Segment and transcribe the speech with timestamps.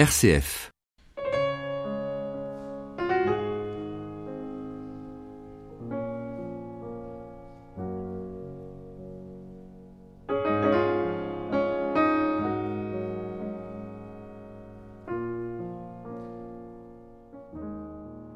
[0.00, 0.70] RCF.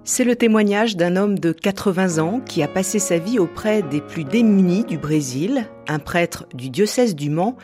[0.07, 4.03] C'est le témoignage d'un homme de 80 ans qui a passé sa vie auprès des
[4.03, 7.57] plus démunis du Brésil, un prêtre du diocèse du Mans,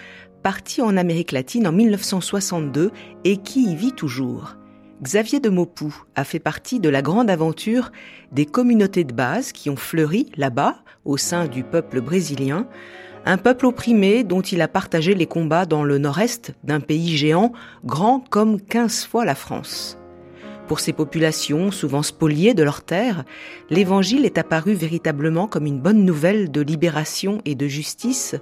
[0.43, 2.91] parti en Amérique latine en 1962
[3.25, 4.57] et qui y vit toujours.
[5.03, 7.91] Xavier de Maupoux a fait partie de la grande aventure
[8.33, 12.67] des communautés de base qui ont fleuri là-bas, au sein du peuple brésilien,
[13.25, 17.53] un peuple opprimé dont il a partagé les combats dans le nord-est d'un pays géant
[17.85, 19.97] grand comme 15 fois la France.
[20.71, 23.25] Pour ces populations, souvent spoliées de leurs terres,
[23.71, 28.37] l'Évangile est apparu véritablement comme une bonne nouvelle de libération et de justice,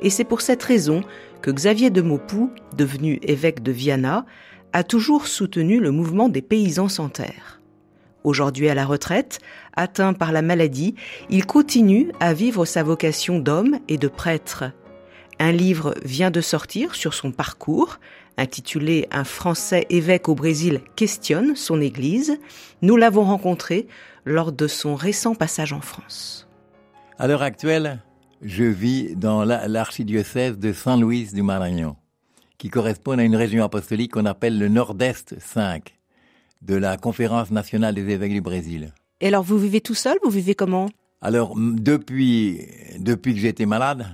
[0.00, 1.02] et c'est pour cette raison
[1.42, 4.26] que Xavier de Maupoux, devenu évêque de Viana,
[4.72, 7.60] a toujours soutenu le mouvement des paysans sans terre.
[8.24, 9.38] Aujourd'hui à la retraite,
[9.74, 10.94] atteint par la maladie,
[11.30, 14.64] il continue à vivre sa vocation d'homme et de prêtre.
[15.38, 18.00] Un livre vient de sortir sur son parcours,
[18.36, 22.38] intitulé Un Français évêque au Brésil questionne son Église.
[22.82, 23.86] Nous l'avons rencontré
[24.24, 26.48] lors de son récent passage en France.
[27.18, 28.00] À l'heure actuelle,
[28.42, 31.96] je vis dans l'archidiocèse de Saint Louis du Maranhão,
[32.58, 35.94] qui correspond à une région apostolique qu'on appelle le Nord-Est 5
[36.62, 38.92] de la Conférence nationale des évêques du Brésil.
[39.20, 40.88] Et alors, vous vivez tout seul Vous vivez comment?
[41.20, 42.66] Alors, depuis,
[42.98, 44.06] depuis que j'étais malade,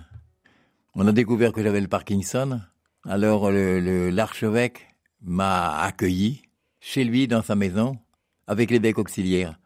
[0.94, 2.60] on a découvert que j'avais le Parkinson.
[3.06, 4.88] Alors l'archevêque
[5.22, 6.42] m'a accueilli
[6.80, 7.98] chez lui dans sa maison
[8.46, 9.58] avec l'évêque auxiliaire.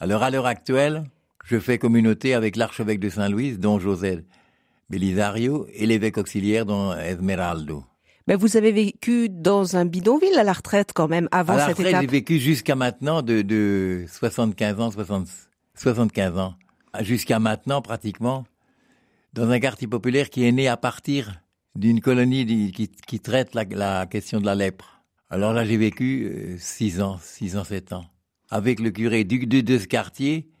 [0.00, 1.04] Alors à l'heure actuelle,
[1.44, 4.24] je fais communauté avec l'archevêque de Saint-Louis, dont José
[4.90, 7.84] Belisario, et l'évêque auxiliaire, dont Esmeraldo.
[8.28, 11.66] Mais vous avez vécu dans un bidonville à la retraite quand même avant à la
[11.66, 12.02] cette retraite, étape.
[12.02, 15.26] J'ai vécu jusqu'à maintenant de, de 75 ans, 60,
[15.74, 16.54] 75 ans,
[17.00, 18.44] jusqu'à maintenant pratiquement,
[19.32, 21.42] dans un quartier populaire qui est né à partir
[21.74, 25.02] d'une colonie qui, qui traite la, la, question de la lèpre.
[25.30, 28.04] Alors là, j'ai vécu 6 ans, 6 ans, 7 ans,
[28.50, 30.51] avec le curé du, de, de ce quartier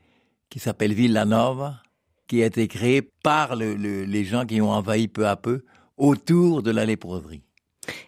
[0.52, 1.82] qui s'appelle Villanova,
[2.28, 5.64] qui a été créé par le, le, les gens qui ont envahi peu à peu
[5.96, 7.42] autour de la léproserie.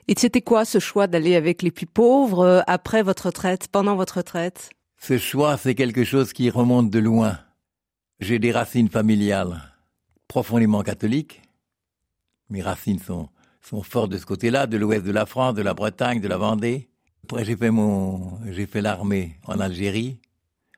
[0.08, 3.96] Et c'était quoi ce choix d'aller avec les plus pauvres euh, après votre retraite, pendant
[3.96, 4.68] votre retraite?
[4.98, 7.38] Ce choix, c'est quelque chose qui remonte de loin.
[8.20, 9.62] J'ai des racines familiales
[10.28, 11.40] profondément catholiques.
[12.50, 13.30] Mes racines sont,
[13.62, 16.36] sont fortes de ce côté-là, de l'ouest de la France, de la Bretagne, de la
[16.36, 16.90] Vendée.
[17.22, 20.18] Après, j'ai fait mon, j'ai fait l'armée en Algérie,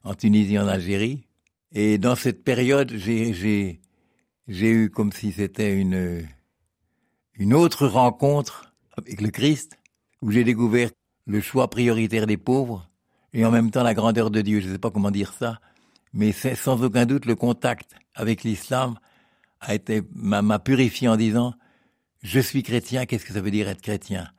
[0.04, 1.24] en Tunisie, en Algérie.
[1.72, 3.80] Et dans cette période, j'ai,
[4.48, 6.26] eu comme si c'était une,
[7.34, 9.78] une autre rencontre avec le Christ,
[10.22, 10.90] où j'ai découvert
[11.26, 12.88] le choix prioritaire des pauvres
[13.32, 14.60] et en même temps la grandeur de Dieu.
[14.60, 15.60] Je ne sais pas comment dire ça,
[16.12, 18.98] mais sans aucun doute le contact avec l'islam
[19.60, 21.54] a été m'a purifié en disant
[22.22, 23.06] je suis chrétien.
[23.06, 24.30] Qu'est-ce que ça veut dire être chrétien?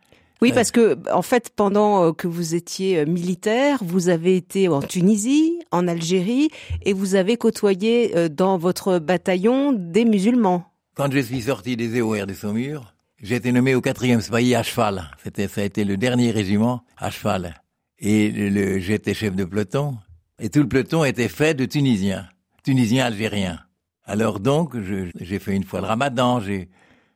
[0.41, 5.59] Oui, parce que en fait, pendant que vous étiez militaire, vous avez été en Tunisie,
[5.71, 6.49] en Algérie,
[6.83, 10.65] et vous avez côtoyé dans votre bataillon des musulmans.
[10.95, 14.63] Quand je suis sorti des EOR de Saumur, j'ai été nommé au quatrième Spahi à
[14.63, 15.09] cheval.
[15.23, 17.55] C'était, ça a été le dernier régiment à cheval.
[17.99, 19.97] Et le, j'étais chef de peloton.
[20.39, 22.27] Et tout le peloton était fait de Tunisiens.
[22.63, 23.59] Tunisiens algériens.
[24.05, 24.75] Alors donc,
[25.19, 26.69] j'ai fait une fois le ramadan, j'ai,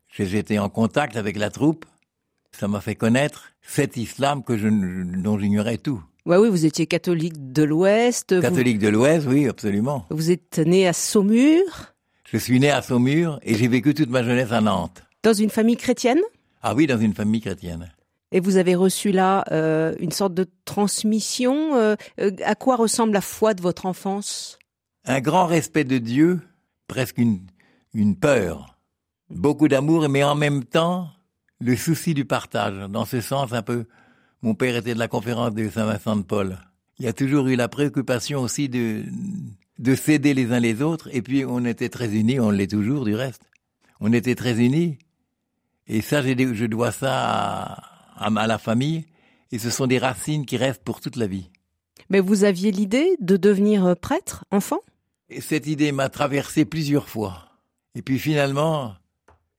[0.10, 1.86] j'étais en contact avec la troupe.
[2.58, 6.02] Ça m'a fait connaître cet islam que je, dont j'ignorais tout.
[6.26, 8.40] Ouais, oui, vous étiez catholique de l'Ouest.
[8.42, 8.86] Catholique vous...
[8.86, 10.06] de l'Ouest, oui, absolument.
[10.10, 11.64] Vous êtes né à Saumur?
[12.26, 15.04] Je suis né à Saumur et j'ai vécu toute ma jeunesse à Nantes.
[15.24, 16.20] Dans une famille chrétienne?
[16.62, 17.92] Ah oui, dans une famille chrétienne.
[18.32, 21.76] Et vous avez reçu là euh, une sorte de transmission.
[21.76, 21.96] Euh,
[22.46, 24.60] à quoi ressemble la foi de votre enfance?
[25.06, 26.40] Un grand respect de Dieu,
[26.88, 27.40] presque une,
[27.94, 28.78] une peur,
[29.30, 31.10] beaucoup d'amour, mais en même temps
[31.62, 32.90] le souci du partage.
[32.90, 33.86] Dans ce sens, un peu,
[34.42, 36.58] mon père était de la conférence de Saint-Vincent de Paul.
[37.00, 39.04] Il y a toujours eu la préoccupation aussi de
[39.82, 43.04] de s'aider les uns les autres, et puis on était très unis, on l'est toujours
[43.04, 43.50] du reste.
[44.00, 45.00] On était très unis,
[45.88, 47.12] et ça, je dois ça
[48.16, 49.06] à, à, la famille,
[49.52, 51.50] et ce sont des racines qui restent pour toute la vie.
[52.12, 54.80] Mais vous aviez l'idée de devenir prêtre, enfant?
[55.30, 57.48] Et Cette idée m'a traversé plusieurs fois.
[57.96, 58.94] Et puis finalement,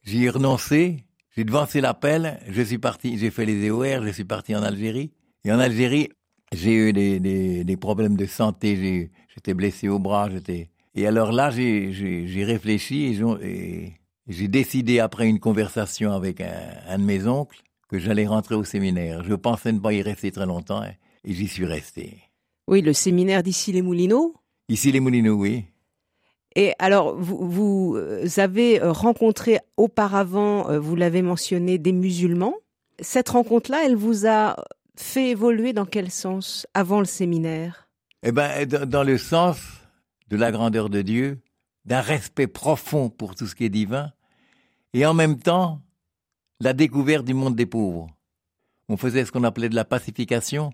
[0.04, 1.04] j'y ai renoncé,
[1.36, 5.12] j'ai devancé l'appel, je suis parti, j'ai fait les EOR, je suis parti en Algérie.
[5.44, 6.10] Et en Algérie,
[6.52, 10.68] j'ai eu des, des, des, problèmes de santé, j'étais blessé au bras, j'étais.
[10.94, 13.94] Et alors là, j'ai réfléchi et
[14.28, 16.52] j'ai décidé après une conversation avec un,
[16.86, 19.24] un, de mes oncles que j'allais rentrer au séminaire.
[19.24, 22.18] Je pensais ne pas y rester très longtemps et, j'y suis resté.
[22.68, 24.34] Oui, le séminaire d'ici les Moulineaux
[24.68, 25.64] Ici les Moulineaux, oui.
[26.54, 32.54] Et alors, vous, euh, avez euh, rencontré auparavant, euh, vous l'avez mentionné, des musulmans.
[33.00, 34.56] Cette rencontre-là, elle vous a
[34.96, 37.88] fait évoluer dans quel sens avant le séminaire?
[38.22, 39.58] Eh bien, dans le sens
[40.28, 41.40] de la grandeur de Dieu,
[41.84, 44.12] d'un respect profond pour tout ce qui est divin,
[44.92, 45.80] et en même temps,
[46.60, 48.08] la découverte du monde des pauvres.
[48.88, 50.72] On faisait ce qu'on appelait de la pacification,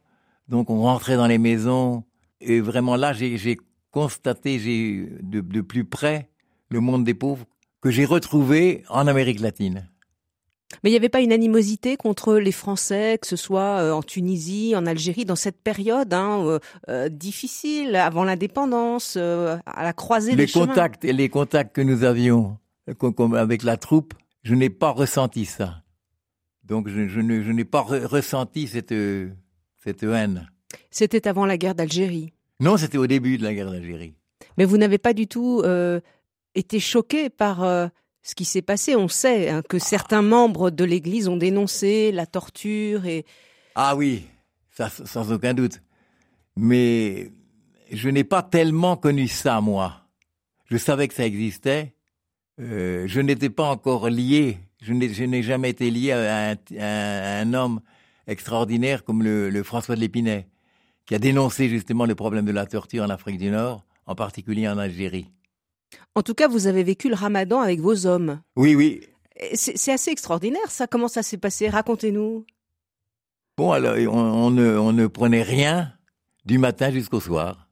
[0.48, 2.04] donc on rentrait dans les maisons,
[2.40, 3.58] et vraiment là, j'ai
[3.90, 6.30] constaté j'ai de, de plus près
[6.70, 7.46] le monde des pauvres
[7.80, 9.88] que j'ai retrouvé en Amérique latine.
[10.82, 14.02] Mais il n'y avait pas une animosité contre les Français, que ce soit euh, en
[14.02, 16.58] Tunisie, en Algérie, dans cette période hein, euh,
[16.88, 22.04] euh, difficile, avant l'indépendance, à la croisée les des contacts et les contacts que nous
[22.04, 22.58] avions
[23.34, 25.82] avec la troupe, je n'ai pas ressenti ça.
[26.64, 28.94] Donc je, je n'ai pas ressenti cette,
[29.82, 30.50] cette haine.
[30.90, 32.32] C'était avant la guerre d'Algérie.
[32.60, 34.14] Non, c'était au début de la guerre d'Algérie.
[34.56, 35.62] Mais vous n'avez pas du tout
[36.54, 37.90] été choqué par
[38.22, 38.96] ce qui s'est passé.
[38.96, 43.24] On sait hein, que certains membres de l'Église ont dénoncé la torture et...
[43.74, 44.24] Ah oui,
[44.70, 45.80] ça, sans aucun doute.
[46.56, 47.30] Mais
[47.90, 50.08] je n'ai pas tellement connu ça, moi.
[50.66, 51.94] Je savais que ça existait.
[52.60, 54.58] Euh, je n'étais pas encore lié.
[54.82, 56.56] Je n'ai jamais été lié à
[57.40, 57.80] un, homme
[58.26, 60.46] extraordinaire comme le, François de l'Épinay,
[61.08, 64.68] qui a dénoncé justement le problème de la torture en Afrique du Nord, en particulier
[64.68, 65.32] en Algérie.
[66.14, 68.42] En tout cas, vous avez vécu le ramadan avec vos hommes.
[68.56, 69.00] Oui, oui.
[69.54, 70.86] C'est assez extraordinaire, ça.
[70.86, 71.70] Comment ça s'est passé?
[71.70, 72.44] Racontez-nous.
[73.56, 75.94] Bon, alors, on, ne, prenait rien
[76.44, 77.70] du matin jusqu'au soir.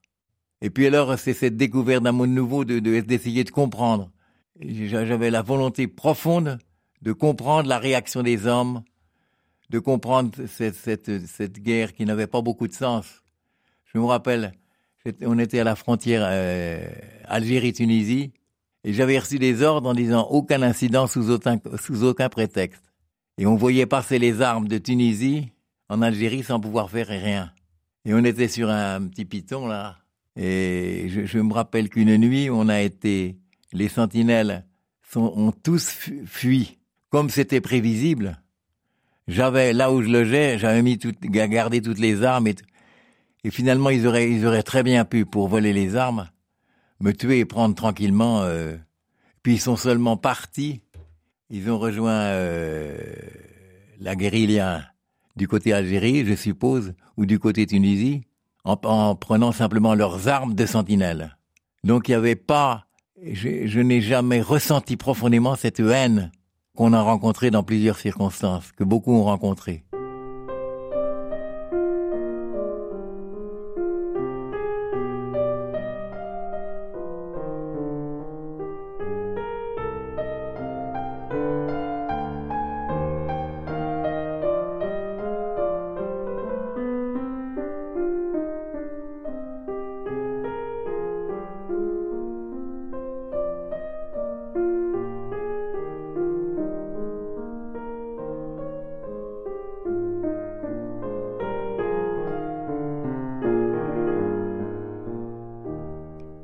[0.62, 4.10] Et puis alors, c'est cette découverte d'un monde nouveau d'essayer de, de comprendre.
[4.60, 6.58] J'avais la volonté profonde
[7.02, 8.82] de comprendre la réaction des hommes,
[9.68, 13.22] de comprendre cette guerre qui n'avait pas beaucoup de sens.
[13.86, 14.52] Je me rappelle,
[15.22, 16.86] on était à la frontière euh,
[17.24, 18.32] Algérie-Tunisie,
[18.84, 22.92] et j'avais reçu des ordres en disant aucun incident sous aucun, prétexte.
[23.36, 25.50] Et on voyait passer les armes de Tunisie
[25.88, 27.52] en Algérie sans pouvoir faire rien.
[28.04, 29.98] Et on était sur un petit piton là.
[30.36, 33.38] Et je, me rappelle qu'une nuit, on a été,
[33.72, 34.64] les sentinelles
[35.16, 35.88] ont tous
[36.26, 36.78] fui.
[37.10, 38.40] Comme c'était prévisible,
[39.26, 42.54] j'avais, là où je logeais, j'avais mis gardé toutes les armes et,
[43.44, 46.28] et finalement, ils auraient, ils auraient très bien pu, pour voler les armes,
[47.00, 48.42] me tuer et prendre tranquillement.
[48.42, 48.76] Euh,
[49.42, 50.82] puis ils sont seulement partis.
[51.50, 52.96] Ils ont rejoint euh,
[54.00, 54.92] la guérilla
[55.36, 58.22] du côté Algérie, je suppose, ou du côté Tunisie,
[58.64, 61.36] en, prenant simplement leurs armes de sentinelle.
[61.84, 62.86] Donc il n'y avait pas,
[63.22, 66.32] je, je n'ai jamais ressenti profondément cette haine
[66.74, 69.84] qu'on a rencontrée dans plusieurs circonstances, que beaucoup ont rencontrée.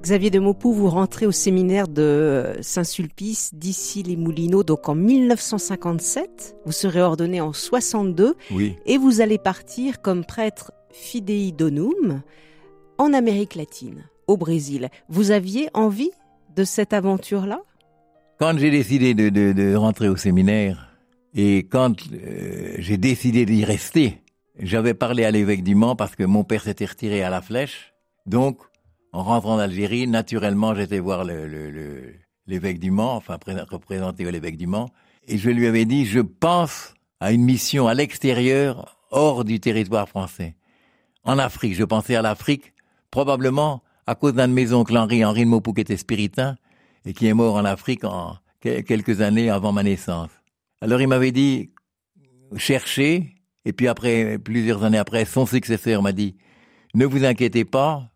[0.02, 6.56] Xavier de Maupoux, vous rentrez au séminaire de Saint-Sulpice d'ici les Moulineaux, donc en 1957.
[6.66, 8.34] Vous serez ordonné en 62.
[8.50, 8.74] Oui.
[8.84, 12.20] Et vous allez partir comme prêtre fidei donum
[12.98, 14.88] en Amérique latine, au Brésil.
[15.08, 16.10] Vous aviez envie
[16.56, 17.60] de cette aventure-là?
[18.40, 20.96] Quand j'ai décidé de, rentrer au séminaire
[21.32, 24.18] et quand euh, j'ai décidé d'y rester,
[24.58, 27.94] j'avais parlé à l'évêque du Mans parce que mon père s'était retiré à la flèche.
[28.26, 28.58] Donc,
[29.12, 31.24] en rentrant d'Algérie, naturellement, j'étais voir
[32.46, 33.38] l'évêque du Mans, enfin
[33.70, 34.90] représenté l'évêque du Mans,
[35.26, 40.08] et je lui avais dit, je pense à une mission à l'extérieur, hors du territoire
[40.08, 40.56] français.
[41.24, 42.72] En Afrique, je pensais à l'Afrique,
[43.10, 46.56] probablement à cause d'un de mes oncles Henri, Henri de Maupoux, qui était spiritain,
[47.04, 50.30] et qui est mort en Afrique en quelques années avant ma naissance.
[50.80, 51.70] Alors il m'avait dit,
[52.56, 56.36] cherchez, et puis après, plusieurs années après, son successeur m'a dit,
[56.94, 58.11] ne vous inquiétez pas,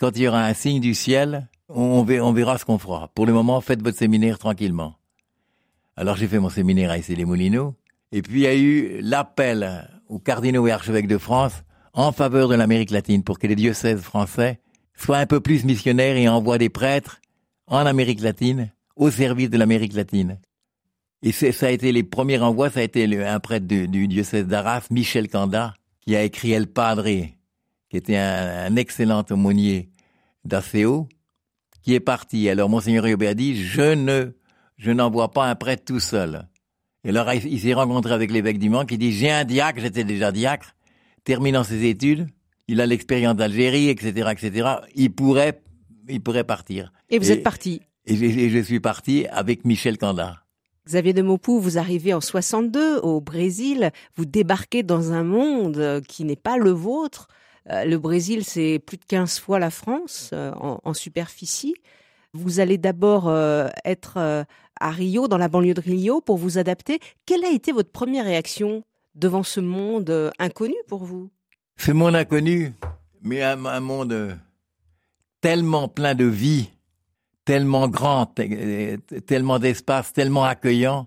[0.00, 3.08] quand il y aura un signe du ciel, on, verra, ce qu'on fera.
[3.14, 4.94] Pour le moment, faites votre séminaire tranquillement.
[5.96, 7.74] Alors j'ai fait mon séminaire à Issy-les-Moulineaux.
[8.12, 12.48] Et puis il y a eu l'appel aux cardinaux et archevêques de France en faveur
[12.48, 14.60] de l'Amérique latine pour que les diocèses français
[14.94, 17.20] soient un peu plus missionnaires et envoient des prêtres
[17.66, 20.38] en Amérique latine au service de l'Amérique latine.
[21.22, 24.86] Et ça a été les premiers envois, ça a été un prêtre du, diocèse d'Arras,
[24.90, 27.08] Michel Canda, qui a écrit El Padre,
[27.88, 29.90] qui était un, excellent aumônier
[30.44, 31.08] d'Aceo,
[31.82, 32.48] qui est parti.
[32.48, 34.32] Alors Monseigneur a dit, je ne,
[34.76, 36.48] je n'envoie pas un prêtre tout seul.
[37.04, 40.04] Et alors il s'est rencontré avec l'évêque du Mans qui dit, j'ai un diacre, j'étais
[40.04, 40.74] déjà diacre,
[41.24, 42.26] terminant ses études,
[42.68, 44.68] il a l'expérience d'Algérie, etc., etc.
[44.94, 45.62] Il pourrait,
[46.08, 46.92] il pourrait partir.
[47.10, 47.80] Et vous êtes parti.
[48.06, 48.16] Et
[48.48, 50.42] je, suis parti avec Michel Canda.
[50.86, 56.24] Xavier de Maupou, vous arrivez en 62 au Brésil, vous débarquez dans un monde qui
[56.24, 57.26] n'est pas le vôtre.
[57.70, 61.74] Euh, le Brésil, c'est plus de 15 fois la France euh, en, superficie.
[62.32, 64.18] Vous allez d'abord euh, être
[64.80, 67.00] à Rio, dans la banlieue de Rio, pour vous adapter.
[67.24, 71.30] Quelle a été votre première réaction devant ce monde inconnu pour vous?
[71.78, 72.74] Ce monde inconnu,
[73.22, 74.38] mais un, monde
[75.40, 76.70] tellement plein de vie,
[77.44, 78.26] tellement grand,
[79.26, 81.06] tellement d'espace, tellement accueillant.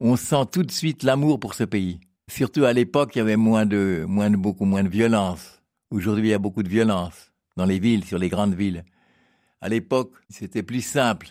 [0.00, 2.00] On sent tout de suite l'amour pour ce pays.
[2.28, 5.62] Surtout à l'époque, il y avait moins de, moins de, beaucoup moins de violence.
[5.90, 8.84] Aujourd'hui, il y a beaucoup de violence dans les villes, sur les grandes villes.
[9.60, 11.28] À l'époque, c'était plus simple.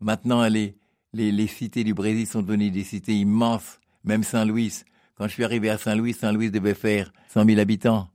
[0.00, 0.76] Maintenant, les,
[1.12, 3.78] les, cités du Brésil sont devenues des cités immenses.
[4.04, 4.82] Même Saint-Louis.
[5.16, 8.08] Quand je suis arrivé à Saint-Louis, Saint-Louis devait faire 100 000 habitants.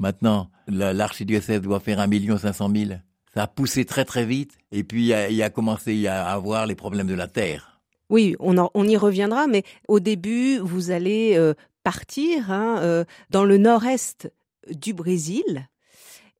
[0.00, 2.90] Maintenant, l'archidiocèse doit faire 1 million 500 000.
[3.32, 4.58] Ça a poussé très très vite.
[4.72, 7.69] Et puis, il y a, commencé à avoir les problèmes de la terre.
[8.10, 13.56] Oui, on, y reviendra, mais au début, vous allez euh, partir hein, euh, dans le
[13.56, 14.30] nord-est
[14.68, 15.68] du Brésil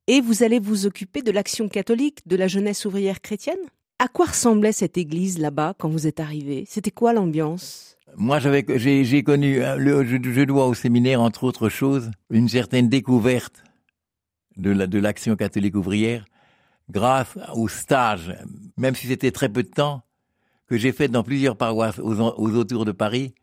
[0.07, 3.59] et vous allez vous occuper de l'action catholique de la jeunesse ouvrière chrétienne.
[3.99, 6.65] À quoi ressemblait cette église là-bas quand vous êtes arrivé?
[6.67, 7.97] C'était quoi l'ambiance?
[8.17, 13.63] Moi, j'ai, connu, euh, je, dois au séminaire, entre autres choses, une certaine découverte
[14.57, 16.25] de l'action catholique ouvrière
[16.89, 18.35] grâce au stage,
[18.75, 20.03] même si c'était très peu de temps,
[20.71, 23.33] que j'ai fait dans plusieurs paroisses aux, aux autours de Paris,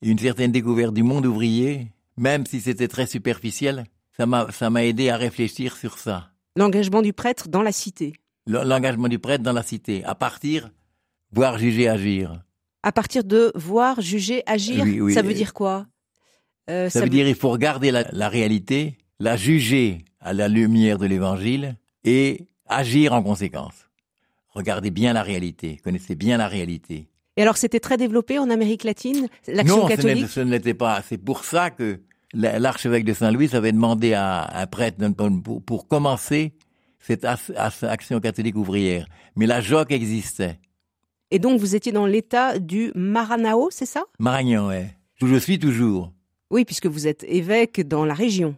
[0.00, 3.84] une certaine découverte du monde ouvrier, même si c'était très superficiel,
[4.16, 6.30] ça m'a, ça m'a aidé à réfléchir sur ça.
[6.56, 8.14] L'engagement du prêtre dans la cité.
[8.46, 10.70] L'engagement du prêtre dans la cité, à partir,
[11.30, 12.42] voir, juger, agir.
[12.82, 14.82] À partir de voir, juger, agir,
[15.12, 15.86] ça veut dire quoi?
[16.70, 20.96] Euh, ça, veut dire il faut regarder la, la réalité, la juger à la lumière
[20.96, 23.85] de l'évangile et agir en conséquence
[24.56, 27.08] regardez bien la réalité, connaissez bien la réalité.
[27.36, 31.02] Et alors, c'était très développé en Amérique latine, l'action catholique Non, ce ne l'était pas.
[31.06, 32.00] C'est pour ça que
[32.32, 34.96] l'archevêque de Saint-Louis avait demandé à un prêtre
[35.66, 36.54] pour, commencer
[36.98, 39.06] cette action catholique ouvrière.
[39.36, 40.58] Mais la JOC existait.
[41.30, 44.04] Et donc, vous étiez dans l'état du Maranao, c'est ça?
[44.18, 44.86] Maranhão, oui.
[45.20, 46.12] Où je suis toujours.
[46.50, 48.56] Oui, puisque vous êtes évêque dans la région.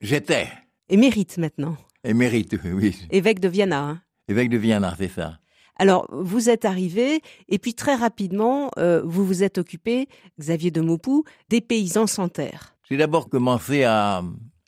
[0.00, 0.48] J'étais.
[0.88, 1.76] Émérite maintenant.
[2.04, 2.96] Émérite, oui.
[3.10, 3.80] Évêque de Viana.
[3.80, 4.02] Hein.
[4.30, 5.38] Évêque de Viana, c'est ça.
[5.76, 10.08] Alors, vous êtes arrivé, et puis très rapidement, euh, vous vous êtes occupé,
[10.38, 12.76] Xavier de Maupou, des paysans sans terre.
[12.88, 14.22] J'ai d'abord commencé à,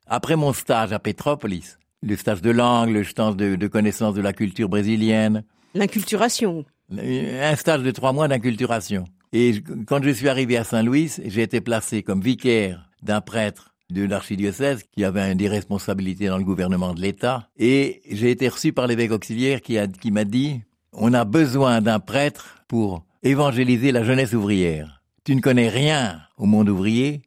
[0.06, 4.20] après mon stage à Pétropolis, le stage de langue, le stage de, de connaissance de
[4.20, 5.44] la culture brésilienne.
[5.74, 6.64] L'inculturation.
[6.90, 9.04] Un stage de trois mois d'inculturation.
[9.32, 14.04] Et quand je suis arrivé à Saint-Louis, j'ai été placé comme vicaire d'un prêtre de
[14.04, 17.48] l'archidiocèse qui avait des responsabilités dans le gouvernement de l'État.
[17.56, 20.60] Et j'ai été reçu par l'évêque auxiliaire qui, m'a dit,
[20.92, 25.02] on a besoin d'un prêtre pour évangéliser la jeunesse ouvrière.
[25.24, 27.22] Tu ne connais rien au monde ouvrier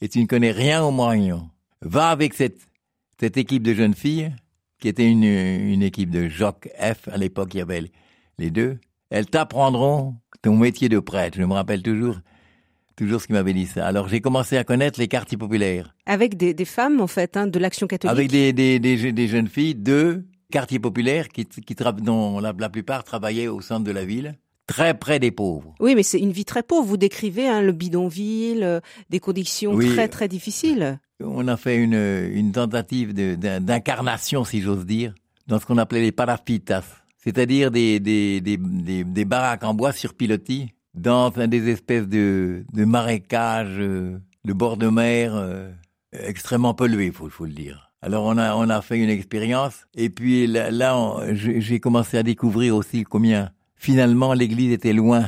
[0.00, 1.50] et tu ne connais rien au moyen.
[1.82, 2.60] Va avec cette,
[3.18, 4.32] cette équipe de jeunes filles,
[4.78, 7.90] qui était une, une équipe de Joc F, à l'époque il y avait
[8.38, 8.78] les deux.
[9.10, 11.36] Elles t'apprendront ton métier de prêtre.
[11.38, 12.16] Je me rappelle toujours,
[13.00, 13.86] toujours ce qui m'avait dit ça.
[13.86, 15.94] Alors j'ai commencé à connaître les quartiers populaires.
[16.04, 19.28] Avec des, des femmes, en fait, hein, de l'action catholique Avec des, des, des, des,
[19.28, 23.90] jeunes filles de quartiers populaires qui, qui dont la, la, plupart travaillaient au centre de
[23.90, 24.36] la ville.
[24.66, 25.74] Très près des pauvres.
[25.80, 26.86] Oui, mais c'est une vie très pauvre.
[26.86, 31.00] Vous décrivez hein, le bidonville, euh, des conditions très très difficiles.
[31.24, 35.14] On a fait une, une tentative d'incarnation, si j'ose dire,
[35.46, 36.84] dans ce qu'on appelait les parafitas,
[37.16, 38.58] c'est-à-dire des, des, des,
[39.04, 44.52] des, baraques en bois sur pilotis dans un des espèces de, de marécages euh, de
[44.52, 45.70] bord de mer euh,
[46.12, 47.92] extrêmement pollués, faut, faut le dire.
[48.02, 52.22] Alors on a on a fait une expérience et puis là, là j'ai commencé à
[52.22, 55.26] découvrir aussi combien finalement l'Église était loin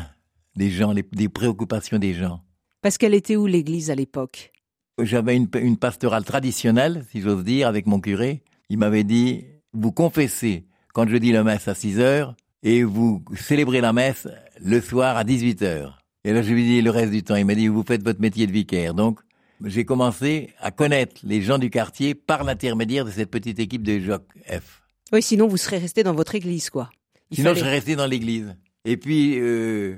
[0.57, 2.43] des gens, des préoccupations des gens.
[2.81, 4.53] Parce qu'elle était où l'Église à l'époque?
[5.01, 8.43] J'avais une, une pastorale traditionnelle, si j'ose dire, avec mon curé.
[8.69, 13.25] Il m'avait dit vous confessez quand je dis la messe à 6 heures, et vous
[13.35, 14.29] célébrez la messe
[14.61, 15.93] le soir à 18h.
[16.25, 17.37] Et là, je lui dis le reste du temps.
[17.37, 18.95] Il m'a dit, vous faites votre métier de vicaire.
[18.95, 19.21] Donc,
[19.65, 23.99] j'ai commencé à connaître les gens du quartier par l'intermédiaire de cette petite équipe de
[24.01, 24.83] Joc F.
[25.13, 26.91] Oui, sinon vous serez resté dans votre église, quoi.
[27.31, 28.57] sinon, je serais resté dans l'église.
[28.85, 29.97] Et puis, euh,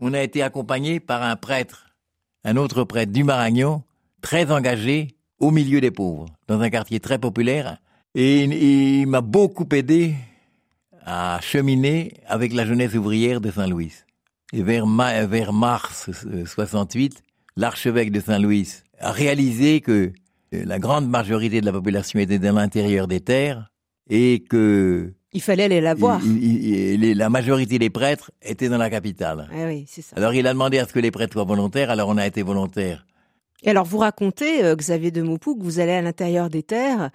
[0.00, 1.96] on a été accompagné par un prêtre,
[2.44, 3.82] un autre prêtre du Maragnon,
[4.22, 7.78] très engagé au milieu des pauvres, dans un quartier très populaire.
[8.14, 10.14] Et il m'a beaucoup aidé
[11.06, 13.92] à cheminer avec la jeunesse ouvrière de Saint-Louis.
[14.52, 16.10] Et vers, vers mars
[16.44, 17.20] 68, euh,
[17.56, 20.12] l'archevêque de Saint-Louis a réalisé que
[20.54, 23.70] euh, la grande majorité de la population était dans l'intérieur des terres
[24.10, 26.20] et que il fallait aller la voir.
[26.24, 29.50] la majorité des prêtres étaient dans la capitale.
[29.52, 30.16] Ah oui, c'est ça.
[30.16, 32.42] Alors il a demandé à ce que les prêtres soient volontaires, alors on a été
[32.42, 33.04] volontaires.
[33.62, 37.10] Et alors vous racontez, euh, Xavier de Maupou, que vous allez à l'intérieur des terres,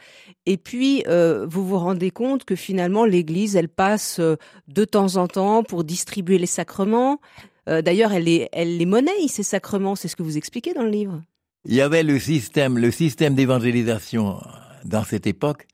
[0.46, 5.18] et puis euh, vous vous rendez compte que finalement l'Église, elle passe euh, de temps
[5.18, 7.20] en temps pour distribuer les sacrements.
[7.68, 10.90] D'ailleurs, elle les, elle les monnaie, ces sacrements, c'est ce que vous expliquez dans le
[10.90, 11.22] livre.
[11.64, 14.42] Il y avait le système, le système d'évangélisation
[14.84, 15.68] dans cette époque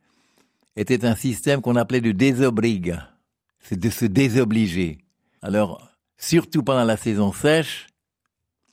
[0.76, 3.00] était un système qu'on appelait de désobrigue,
[3.62, 5.00] c'est de se désobliger.
[5.42, 7.88] Alors, surtout pendant la saison sèche,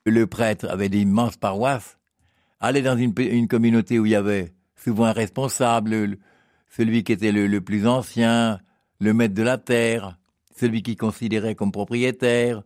[0.04, 1.98] le prêtre avait d'immenses paroisses,
[2.60, 6.18] allait dans une, communauté où il y avait souvent un responsable,
[6.70, 8.60] celui qui était le, plus ancien,
[9.00, 10.18] le maître de la terre,
[10.56, 12.62] celui qui considérait comme propriétaire,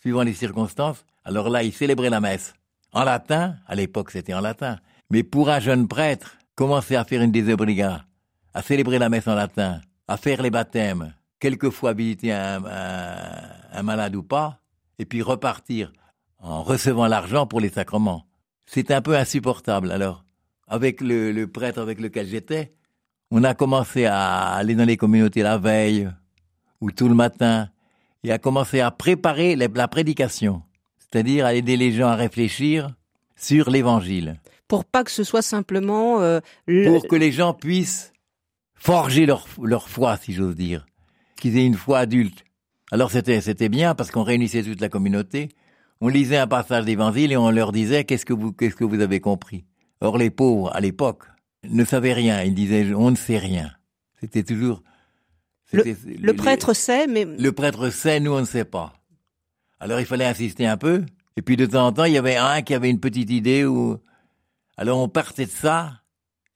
[0.00, 1.04] suivant les circonstances.
[1.24, 2.54] Alors là, il célébrait la messe.
[2.92, 4.78] En latin, à l'époque c'était en latin.
[5.10, 8.04] Mais pour un jeune prêtre, commencer à faire une désobriga,
[8.54, 14.22] à célébrer la messe en latin, à faire les baptêmes, quelquefois visiter un malade ou
[14.22, 14.58] pas,
[14.98, 15.92] et puis repartir
[16.40, 18.26] en recevant l'argent pour les sacrements.
[18.66, 19.90] C'est un peu insupportable.
[19.90, 20.24] Alors,
[20.66, 22.72] avec le, prêtre avec lequel j'étais,
[23.30, 26.08] on a commencé à aller dans les communautés la veille
[26.80, 27.68] ou tout le matin
[28.24, 30.62] et à commencer à préparer la prédication,
[30.98, 32.90] c'est-à-dire à aider les gens à réfléchir
[33.36, 34.40] sur l'évangile.
[34.66, 36.20] Pour pas que ce soit simplement...
[36.20, 38.12] Euh, Pour que les gens puissent
[38.74, 40.86] forger leur, leur foi, si j'ose dire,
[41.36, 42.44] qu'ils aient une foi adulte.
[42.90, 45.50] Alors c'était c'était bien parce qu'on réunissait toute la communauté
[46.00, 49.00] on lisait un passage d'évangile et on leur disait qu'est-ce que vous qu'est-ce que vous
[49.00, 49.64] avez compris?
[50.00, 51.24] Or les pauvres à l'époque
[51.68, 53.72] ne savaient rien, ils disaient on ne sait rien.
[54.20, 54.82] C'était toujours
[55.72, 58.94] le, prêtre sait mais le prêtre sait, nous on ne sait pas.
[59.80, 61.04] Alors il fallait insister un peu
[61.36, 63.64] et puis de temps en temps il y avait un qui avait une petite idée
[63.64, 63.98] ou
[64.76, 66.00] alors on partait de ça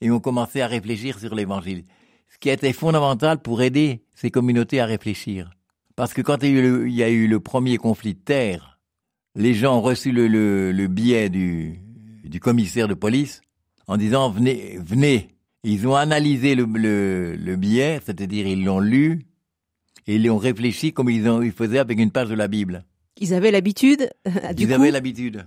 [0.01, 1.85] et on commençait à réfléchir sur l'évangile.
[2.29, 5.51] Ce qui était fondamental pour aider ces communautés à réfléchir.
[5.97, 8.72] Parce que quand il y a eu le premier conflit de terre,
[9.35, 11.79] les gens ont reçu le, le, billet du,
[12.25, 13.41] du, commissaire de police
[13.87, 15.29] en disant venez, venez.
[15.65, 16.65] Ils ont analysé le,
[17.37, 19.27] le billet, c'est-à-dire ils l'ont lu
[20.07, 22.85] et ils ont réfléchi comme ils, ont, ils faisaient avec une page de la Bible.
[23.19, 24.11] Ils avaient l'habitude.
[24.59, 25.47] Ils avaient l'habitude.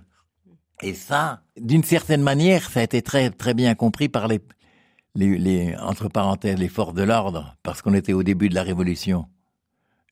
[0.82, 4.40] Et ça, d'une certaine manière, ça a été très très bien compris par les,
[5.14, 8.62] les, les entre parenthèses les forces de l'ordre, parce qu'on était au début de la
[8.62, 9.26] révolution,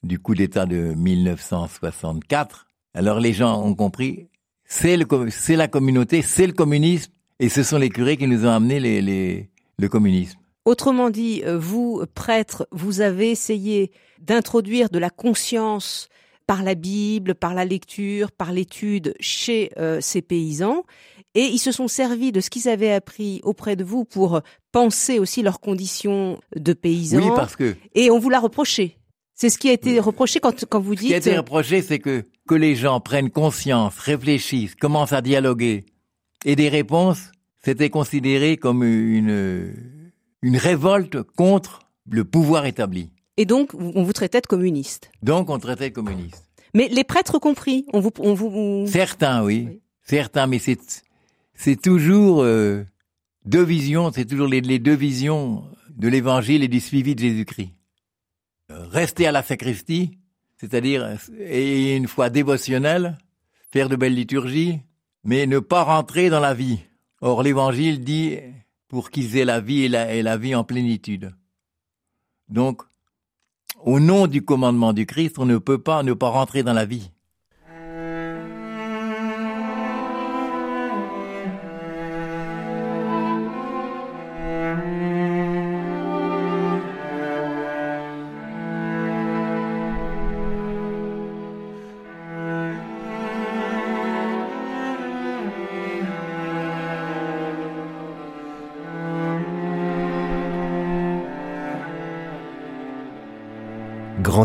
[0.03, 2.67] du coup d'État de 1964.
[2.95, 4.29] Alors les gens ont compris,
[4.65, 8.47] c'est le, c'est la communauté, c'est le communisme, et ce sont les curés qui nous
[8.47, 10.39] ont amené les, les, le communisme.
[10.65, 16.09] Autrement dit, euh, vous, prêtres, vous avez essayé d'introduire de la conscience
[16.47, 20.85] par la Bible, par la lecture, par l'étude chez euh, ces paysans,
[21.35, 25.19] et ils se sont servis de ce qu'ils avaient appris auprès de vous pour penser
[25.19, 27.19] aussi leurs conditions de paysans.
[27.19, 27.75] Oui, parce que...
[27.95, 28.99] Et on vous l'a reproché.
[29.35, 31.03] C'est ce qui a été reproché quand, quand vous dites...
[31.03, 35.23] Ce qui a été reproché, c'est que, que les gens prennent conscience, réfléchissent, commencent à
[35.23, 35.87] dialoguer.
[36.45, 37.33] Et des réponses,
[37.65, 39.75] c'était considéré comme une,
[40.43, 43.11] une révolte contre le pouvoir établi.
[43.37, 45.11] Et donc, on vous traitait de communiste.
[45.23, 46.45] Donc, on traitait de communiste.
[46.73, 48.85] Mais les prêtres compris, on vous, on vous...
[48.87, 49.81] Certains, oui.
[50.03, 51.03] Certains, mais c'est,
[51.55, 52.85] c'est toujours euh,
[53.47, 55.65] deux visions, c'est toujours les, les deux visions
[55.97, 57.71] de l'évangile et du suivi de Jésus-Christ
[58.69, 60.19] rester à la sacristie,
[60.57, 63.19] c'est-à-dire et une foi dévotionnelle,
[63.71, 64.81] faire de belles liturgies,
[65.25, 66.81] mais ne pas rentrer dans la vie.
[67.21, 68.39] Or l'Évangile dit
[68.89, 71.35] pour qu'ils aient la vie et la, et la vie en plénitude.
[72.49, 72.83] Donc,
[73.83, 76.85] au nom du commandement du Christ, on ne peut pas ne pas rentrer dans la
[76.85, 77.11] vie.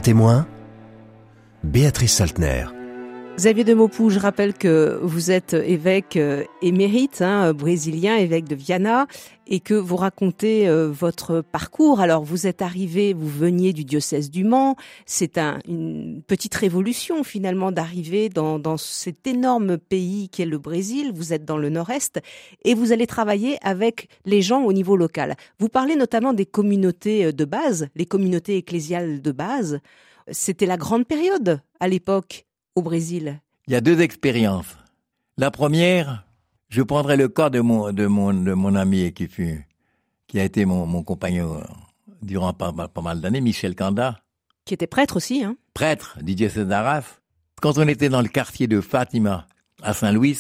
[0.10, 0.48] Témoin,
[1.64, 2.79] Béatrice Saltner.
[3.40, 8.54] Xavier de Maupoux, je rappelle que vous êtes évêque euh, émérite, hein, brésilien, évêque de
[8.54, 9.08] Viana,
[9.48, 12.02] et que vous racontez euh, votre parcours.
[12.02, 14.76] Alors, vous êtes arrivé, vous veniez du diocèse du Mans.
[15.06, 21.14] C'est un, une petite révolution, finalement, d'arriver dans, dans cet énorme pays qu'est le Brésil.
[21.16, 22.20] Vous êtes dans le nord-est
[22.66, 25.38] et vous allez travailler avec les gens au niveau local.
[25.60, 29.80] Vous parlez notamment des communautés euh, de base, les communautés ecclésiales de base.
[30.30, 32.46] C'était la grande période à l'époque
[32.80, 34.78] au Brésil Il y a deux expériences.
[35.38, 36.26] La première,
[36.70, 39.68] je prendrai le cas de mon, de mon, de mon ami qui fut,
[40.28, 41.62] qui a été mon, mon compagnon
[42.22, 44.20] durant pas, pas mal d'années, Michel Kanda.
[44.66, 47.20] Qui était prêtre aussi, hein Prêtre du diocèse d'Arras.
[47.62, 49.48] Quand on était dans le quartier de Fatima,
[49.82, 50.40] à Saint-Louis,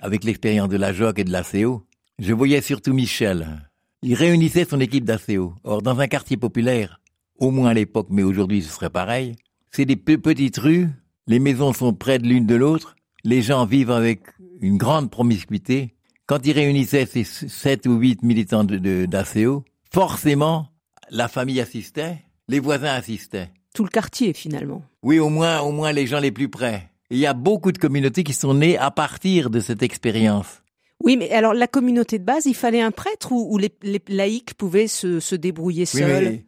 [0.00, 1.86] avec l'expérience de la JOC et de l'ACO,
[2.18, 3.68] je voyais surtout Michel.
[4.02, 5.54] Il réunissait son équipe d'ACO.
[5.64, 7.00] Or, dans un quartier populaire,
[7.38, 9.36] au moins à l'époque, mais aujourd'hui ce serait pareil,
[9.70, 10.90] c'est des petites rues
[11.26, 14.22] les maisons sont près de l'une de l'autre, les gens vivent avec
[14.60, 15.94] une grande promiscuité.
[16.26, 20.68] Quand ils réunissaient ces sept ou huit militants d'ACO, forcément,
[21.10, 23.50] la famille assistait, les voisins assistaient.
[23.74, 24.82] Tout le quartier, finalement.
[25.02, 26.90] Oui, au moins, au moins les gens les plus près.
[27.10, 30.62] il y a beaucoup de communautés qui sont nées à partir de cette expérience.
[31.02, 33.72] Oui, mais alors la communauté de base, il fallait un prêtre ou, les,
[34.08, 36.40] laïcs pouvaient se, débrouiller seuls?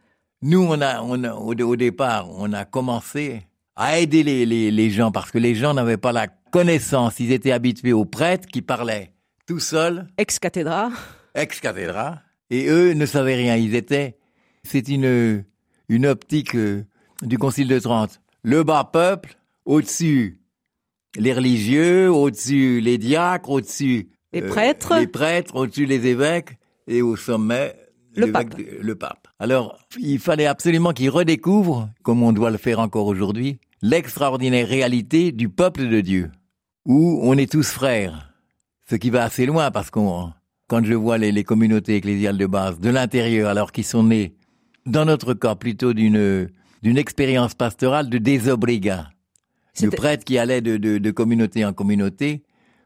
[0.43, 3.43] Nous, on a, on a au, départ, on a commencé
[3.77, 7.21] à aider les, les, les gens parce que les gens n'avaient pas la connaissance.
[7.21, 9.13] Ils étaient habitués aux prêtres qui parlaient
[9.47, 10.07] tout seuls.
[10.19, 10.91] Ex cathédra.
[11.35, 12.21] Ex cathédra.
[12.51, 13.57] Et eux ne savaient rien.
[13.57, 14.17] Ils étaient.
[14.65, 15.45] C'est une
[15.89, 16.85] une optique euh,
[17.23, 18.21] du Concile de Trente.
[18.43, 20.41] Le bas peuple, au-dessus
[21.17, 27.03] les religieux, au-dessus les diacres, au-dessus les euh, prêtres, les prêtres, au-dessus les évêques et
[27.03, 27.75] au sommet
[28.15, 28.55] le pape.
[28.59, 29.29] Le pape.
[29.39, 35.33] Alors, il fallait absolument qu'ils redécouvrent, comme on doit le faire encore aujourd'hui, l'extraordinaire réalité
[35.33, 36.31] du peuple de Dieu,
[36.85, 38.33] où on est tous frères.
[38.89, 40.33] Ce qui va assez loin parce qu'on,
[40.69, 44.37] quand je vois les, communautés ecclésiales de base de l'intérieur, alors qu'ils sont nés,
[44.85, 46.49] dans notre cas, plutôt d'une
[46.83, 49.11] d'une expérience pastorale de désobriga,
[49.81, 52.45] de prêtres qui allaient de, de, communauté en communauté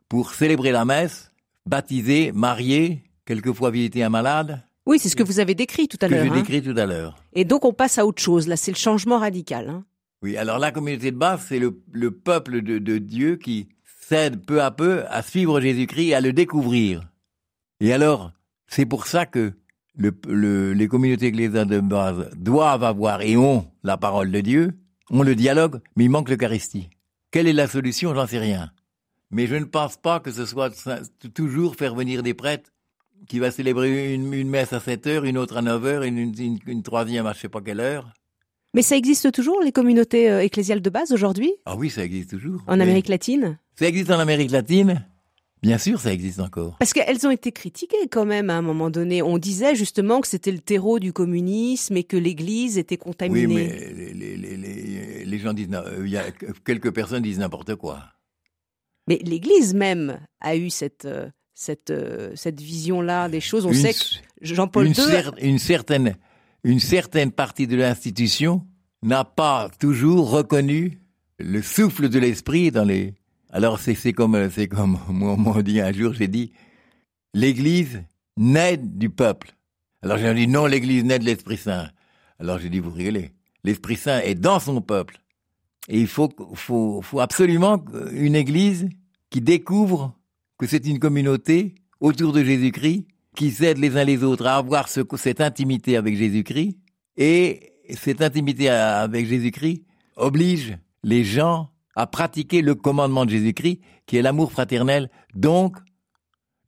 [0.08, 1.32] pour célébrer la messe,
[1.66, 4.62] baptiser, marier, quelquefois visiter un malade.
[4.86, 6.24] Oui, c'est ce que vous avez décrit tout à l'heure.
[6.24, 6.34] Que hein.
[6.34, 7.22] décrit tout à l'heure.
[7.34, 8.48] Et donc on passe à autre chose.
[8.48, 9.68] Là, c'est le changement radical.
[9.68, 9.84] Hein.
[10.22, 13.68] Oui, alors la communauté de base, c'est le, le, peuple de, Dieu qui
[14.00, 17.08] cède peu à peu à suivre Jésus-Christ à le découvrir.
[17.80, 18.32] Et alors,
[18.66, 19.54] c'est pour ça que
[19.94, 24.78] le, le, les communautés ecclésiales de base doivent avoir et ont la parole de Dieu,
[25.08, 26.90] ont le dialogue, mais il manque l'Eucharistie.
[27.30, 28.14] Quelle est la solution?
[28.14, 28.72] J'en sais rien.
[29.30, 30.70] Mais je ne pense pas que ce soit
[31.34, 32.70] toujours faire venir des prêtres
[33.26, 36.34] qui va célébrer une, messe à 7 heures, une autre à 9 heures, une,
[36.66, 38.12] une troisième à je sais pas quelle heure.
[38.74, 41.52] Mais ça existe toujours, les communautés euh, ecclésiales de base aujourd'hui?
[41.66, 42.62] Ah oui, ça existe toujours.
[42.66, 43.58] En Amérique latine?
[43.76, 45.04] Ça existe en Amérique latine?
[45.62, 46.76] Bien sûr, ça existe encore.
[46.78, 49.22] Parce qu'elles ont été critiquées quand même à un moment donné.
[49.22, 53.46] On disait justement que c'était le terreau du communisme et que l'Église était contaminée.
[53.46, 55.68] Oui, mais les, les, les, les gens disent,
[56.00, 56.24] il y a
[56.64, 58.04] quelques personnes disent n'importe quoi.
[59.06, 63.66] Mais l'Église même a eu cette euh, cette euh, cette vision-là des choses.
[63.66, 63.98] On sait que
[64.40, 64.94] Jean-Paul II,
[65.42, 66.16] une certaine
[66.64, 68.66] une certaine partie de l'institution
[69.02, 71.00] n'a pas toujours reconnu
[71.38, 73.14] le souffle de l'esprit dans les.
[73.50, 76.52] Alors c'est comme c'est comme moi on dit un jour j'ai dit
[77.34, 78.02] l'Église
[78.36, 79.54] naît du peuple.
[80.02, 81.90] Alors j'ai dit non l'Église naît de l'Esprit Saint.
[82.38, 83.32] Alors j'ai dit vous rigolez
[83.64, 85.20] l'Esprit Saint est dans son peuple
[85.88, 88.88] et il faut faut faut absolument une Église
[89.30, 90.14] qui découvre
[90.58, 94.88] que c'est une communauté autour de Jésus-Christ qui s'aident les uns les autres à avoir
[94.88, 96.78] ce, cette intimité avec Jésus-Christ.
[97.16, 99.84] Et cette intimité avec Jésus-Christ
[100.16, 105.76] oblige les gens à pratiquer le commandement de Jésus-Christ, qui est l'amour fraternel, donc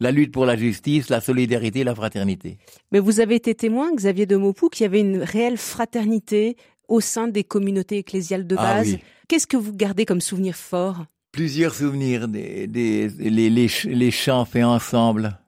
[0.01, 2.59] la lutte pour la justice, la solidarité, la fraternité.
[2.91, 6.57] Mais vous avez été témoin, Xavier de Maupoux, qu'il y avait une réelle fraternité
[6.89, 8.99] au sein des communautés ecclésiales de ah base.
[9.29, 14.45] Qu'est-ce que vous gardez comme souvenir fort Plusieurs souvenirs, des, des les, les, les chants
[14.45, 15.39] faits ensemble,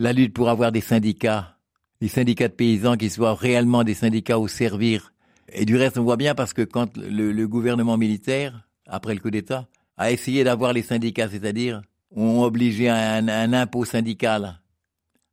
[0.00, 1.58] la lutte pour avoir des syndicats,
[2.00, 5.12] des syndicats de paysans qui soient réellement des syndicats au servir.
[5.52, 9.30] Et du reste, on voit bien parce que quand le, gouvernement militaire, après le coup
[9.30, 11.82] d'État, a essayé d'avoir les syndicats, c'est-à-dire
[12.16, 14.62] ont obligé un, un impôt syndical.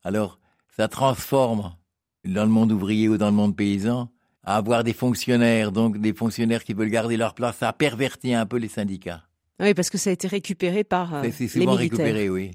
[0.04, 0.38] Alors,
[0.76, 1.74] ça transforme
[2.26, 4.12] dans le monde ouvrier ou dans le monde paysan
[4.44, 7.58] à avoir des fonctionnaires, donc des fonctionnaires qui veulent garder leur place.
[7.58, 9.27] Ça a perverti un peu les syndicats.
[9.60, 12.52] Oui, parce que ça a été récupéré par euh, C'est souvent récupéré, oui.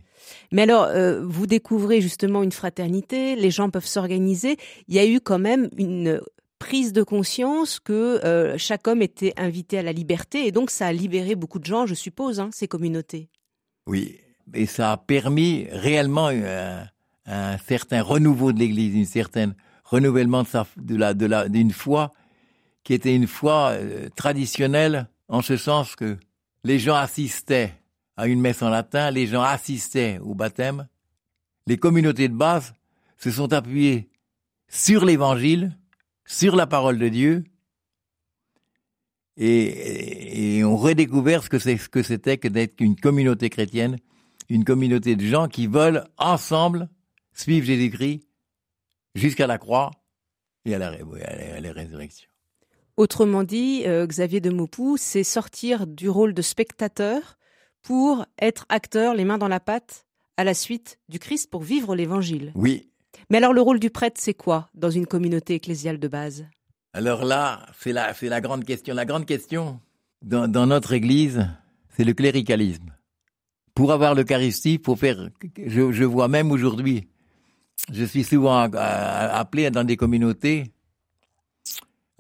[0.53, 4.57] Mais alors, euh, vous découvrez justement une fraternité, les gens peuvent s'organiser.
[4.87, 6.21] Il y a eu quand même une
[6.61, 10.87] prise de conscience que euh, chaque homme était invité à la liberté et donc ça
[10.87, 13.29] a libéré beaucoup de gens, je suppose, hein, ces communautés.
[13.89, 14.21] Oui,
[14.55, 16.29] et ça a permis réellement
[17.27, 21.73] un, certain renouveau de l'Église, une certaine renouvellement de, sa, de la de la d'une
[21.73, 22.13] foi
[22.85, 26.17] qui était une foi euh, traditionnelle en ce sens que
[26.65, 27.75] les gens assistaient
[28.17, 30.89] à une messe en latin, les gens assistaient au baptême.
[31.67, 32.75] Les communautés de base
[33.17, 34.11] se sont appuyées
[34.69, 35.77] sur l'Évangile,
[36.25, 37.45] sur la parole de Dieu,
[39.37, 43.99] et, et ont redécouvert ce que c'était que d'être une communauté chrétienne,
[44.49, 46.89] une communauté de gens qui veulent ensemble
[47.33, 48.27] suivre Jésus-Christ
[49.15, 49.91] jusqu'à la croix
[50.65, 52.32] et à la résurrection.
[52.97, 57.39] Autrement dit, euh, Xavier de Maupou, c'est sortir du rôle de spectateur
[57.83, 61.97] pour être acteur, les mains dans la pâte, à la suite du Christ pour vivre
[61.97, 62.53] l'évangile.
[62.55, 62.91] Oui.
[63.31, 66.47] Mais alors le rôle du prêtre, c'est quoi dans une communauté ecclésiale de base?
[66.93, 68.95] Alors là, c'est la, c'est la grande question.
[68.95, 69.81] La grande question
[70.23, 71.49] dans, dans notre Église,
[71.97, 72.95] c'est le cléricalisme.
[73.75, 75.31] Pour avoir l'Eucharistie, faut faire.
[75.57, 77.09] Je, je vois même aujourd'hui,
[77.91, 80.73] je suis souvent appelé dans des communautés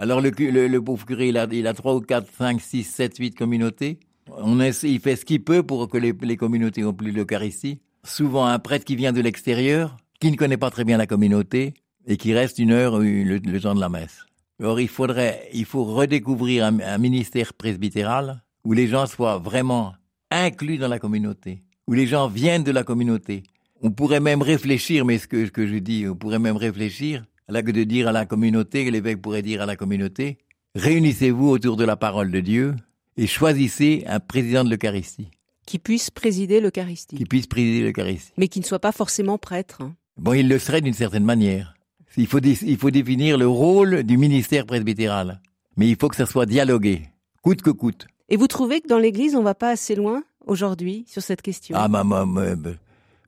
[0.02, 2.82] alors le, le, le pauvre curé, il a, il a 3 ou 4, 5, 6,
[2.82, 4.00] 7, 8 communautés.
[4.36, 7.78] On il fait ce qu'il peut pour que les, les communautés ont plus l'Eucharistie.
[8.02, 11.74] Souvent un prêtre qui vient de l'extérieur, qui ne connaît pas très bien la communauté,
[12.08, 14.26] et qui reste une heure le, le temps de la messe.
[14.58, 19.94] Alors il faudrait, il faut redécouvrir un, un, ministère presbytéral où les gens soient vraiment
[20.32, 23.44] inclus dans la communauté, où les gens viennent de la communauté.
[23.80, 27.24] On pourrait même réfléchir, mais ce que, ce que je dis, on pourrait même réfléchir
[27.52, 30.38] là que de dire à la communauté, l'évêque pourrait dire à la communauté,
[30.74, 32.74] réunissez-vous autour de la parole de Dieu
[33.16, 35.28] et choisissez un président de l'Eucharistie.
[35.66, 37.16] Qui puisse présider l'Eucharistie.
[37.16, 38.32] Qui puisse présider l'Eucharistie.
[38.38, 39.82] Mais qui ne soit pas forcément prêtre.
[39.82, 39.94] Hein.
[40.16, 41.74] Bon, il le serait d'une certaine manière.
[42.16, 45.40] Il faut, il faut définir le rôle du ministère presbytéral.
[45.76, 47.08] Mais il faut que ça soit dialogué,
[47.42, 48.06] coûte que coûte.
[48.28, 51.76] Et vous trouvez que dans l'Église, on va pas assez loin aujourd'hui sur cette question?
[51.78, 52.26] Ah, ma, ma,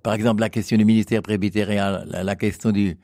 [0.03, 2.97] par exemple, la question du ministère presbytéral, la, la question du,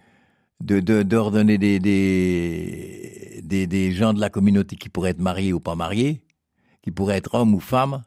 [0.60, 5.60] de d'ordonner des, des, des, des gens de la communauté qui pourraient être mariés ou
[5.60, 6.22] pas mariés,
[6.82, 8.02] qui pourraient être hommes ou femmes,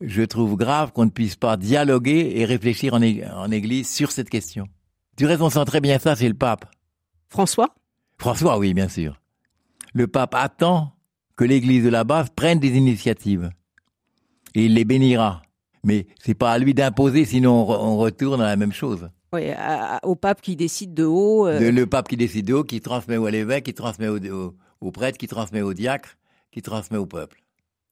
[0.00, 4.30] je trouve grave qu'on ne puisse pas dialoguer et réfléchir en, en Église sur cette
[4.30, 4.68] question.
[5.16, 6.66] Du reste, on sent très bien ça, c'est le pape.
[7.28, 7.74] François?
[8.18, 9.20] François, oui, bien sûr.
[9.92, 10.92] Le pape attend
[11.36, 13.50] que l'Église de la base prenne des initiatives.
[14.54, 15.42] Et il les bénira.
[15.84, 19.08] Mais c'est pas à lui d'imposer, sinon on, retourne à la même chose.
[19.32, 19.42] Oui,
[20.02, 21.46] au pape qui décide de haut.
[21.46, 21.70] Euh.
[21.70, 25.18] Le, pape qui décide de haut, qui transmet à l'évêque, qui transmet au, au, prêtre,
[25.18, 26.16] qui transmet au diacre,
[26.50, 27.42] qui transmet au peuple.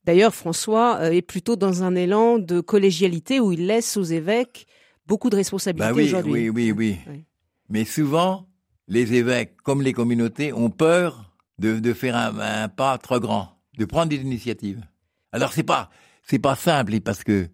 [0.05, 4.67] D'ailleurs, François euh, est plutôt dans un élan de collégialité où il laisse aux évêques
[5.07, 6.33] beaucoup de responsabilités bah oui, aujourd'hui.
[6.33, 7.25] Oui, oui, oui, oui.
[7.69, 8.47] Mais souvent,
[8.89, 13.59] les évêques, comme les communautés, ont peur de, de faire un, un, pas trop grand,
[13.79, 14.81] de prendre des initiatives.
[15.33, 15.91] Alors c'est pas,
[16.23, 17.49] c'est pas simple parce que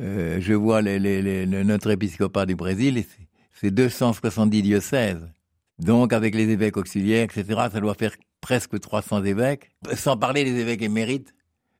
[0.00, 3.04] euh, je vois notre épiscopat du Brésil,
[3.52, 5.26] c'est 270 diocèses.
[5.78, 10.58] Donc, avec les évêques auxiliaires, etc., ça doit faire presque 300 évêques, sans parler des
[10.60, 11.34] évêques émérites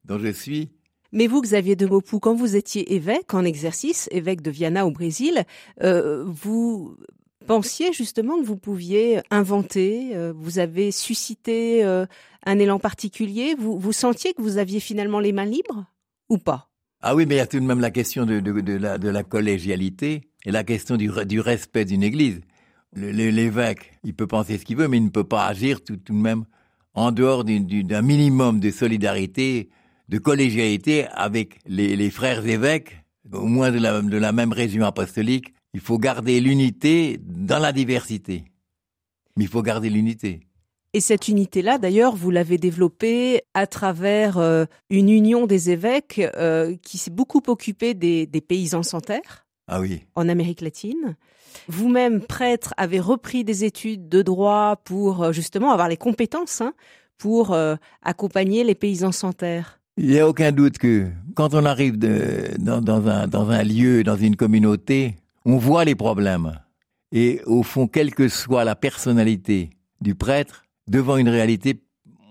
[0.05, 0.71] dont je suis.
[1.13, 4.91] Mais vous, Xavier de Maupou, quand vous étiez évêque en exercice, évêque de Viana au
[4.91, 5.45] Brésil,
[5.83, 6.97] euh, vous
[7.47, 14.35] pensiez justement que vous pouviez inventer, euh, vous avez suscité un élan particulier, vous sentiez
[14.35, 15.85] que vous aviez finalement les mains libres
[16.29, 16.71] ou pas?
[17.09, 19.09] Ah oui, mais il y a tout de même la question de, de, la, de
[19.09, 22.41] la, collégialité et la question du, du respect d'une église.
[22.97, 26.13] L'évêque, il peut penser ce qu'il veut, mais il ne peut pas agir tout, tout
[26.13, 26.47] de même
[26.95, 29.69] en dehors d'un minimum de solidarité,
[30.09, 34.85] de collégialité avec les, les, frères évêques, au moins de la, de la même région
[34.85, 35.55] apostolique.
[35.75, 38.47] Il faut garder l'unité dans la diversité.
[39.37, 40.41] Mais il faut garder l'unité.
[40.97, 46.75] Et cette unité-là, d'ailleurs, vous l'avez développée à travers euh, une union des évêques euh,
[46.81, 49.45] qui s'est beaucoup occupée des, des, paysans sans terre.
[49.69, 50.07] Ah oui.
[50.15, 51.19] En Amérique latine.
[51.69, 56.73] Vous-même, prêtre, avez repris des études de droit pour euh, justement avoir les compétences hein,
[57.19, 59.79] pour euh, accompagner les paysans sans terre.
[59.99, 63.65] Il n'y a aucun doute que quand on arrive de, dans, dans, un, dans un
[63.65, 66.59] lieu, dans une communauté, on voit les problèmes.
[67.13, 69.69] Et au fond, quelle que soit la personnalité
[70.01, 71.81] du prêtre, devant une réalité,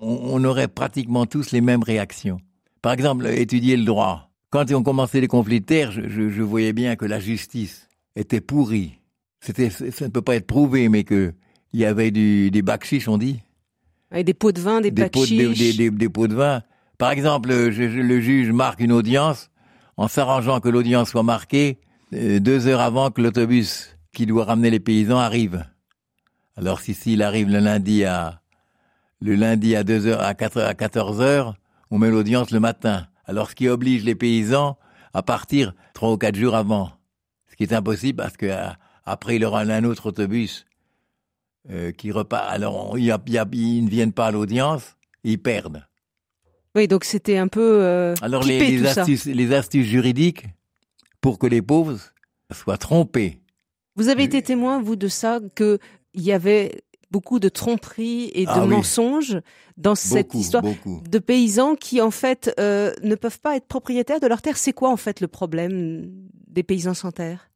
[0.01, 2.39] on, aurait pratiquement tous les mêmes réactions.
[2.81, 4.29] Par exemple, étudier le droit.
[4.49, 7.89] Quand on commençait les conflits de terre, je, je, je voyais bien que la justice
[8.15, 8.99] était pourrie.
[9.39, 11.33] C'était, ça ne peut pas être prouvé, mais que
[11.73, 13.41] il y avait du, des bakchiches, on dit.
[14.09, 16.63] Avec des pots de vin, des, des pots, des, des, des, pots de vin.
[16.97, 19.49] Par exemple, je, le juge marque une audience
[19.97, 21.79] en s'arrangeant que l'audience soit marquée
[22.13, 25.65] euh, deux heures avant que l'autobus qui doit ramener les paysans arrive.
[26.55, 28.41] Alors si s'il arrive le lundi à
[29.21, 31.55] le lundi à 2 heures, à 4 à 14 heures,
[31.91, 33.07] on met l'audience le matin.
[33.25, 34.77] Alors, ce qui oblige les paysans
[35.13, 36.91] à partir trois ou quatre jours avant.
[37.47, 38.67] Ce qui est impossible parce que euh,
[39.05, 40.65] après, il y aura un autre autobus
[41.69, 42.45] euh, qui repart.
[42.49, 43.19] Alors, il y a,
[43.53, 45.85] ils ne viennent pas à l'audience, ils perdent.
[46.75, 47.79] Oui, donc c'était un peu.
[47.81, 50.45] Euh, Alors, les, astuces, les astuces juridiques
[51.21, 51.97] pour que les pauvres
[52.51, 53.39] soient trompés.
[53.95, 55.79] Vous avez été témoin, vous, de ça, qu'il
[56.15, 56.83] y avait
[57.15, 59.39] beaucoup de tromperies et de ah mensonges
[59.77, 64.27] dans cette histoire de paysans qui en fait euh, ne peuvent pas être propriétaires de
[64.27, 64.57] leur terre.
[64.57, 66.11] C'est quoi en fait le problème
[66.49, 67.49] des paysans sans terre?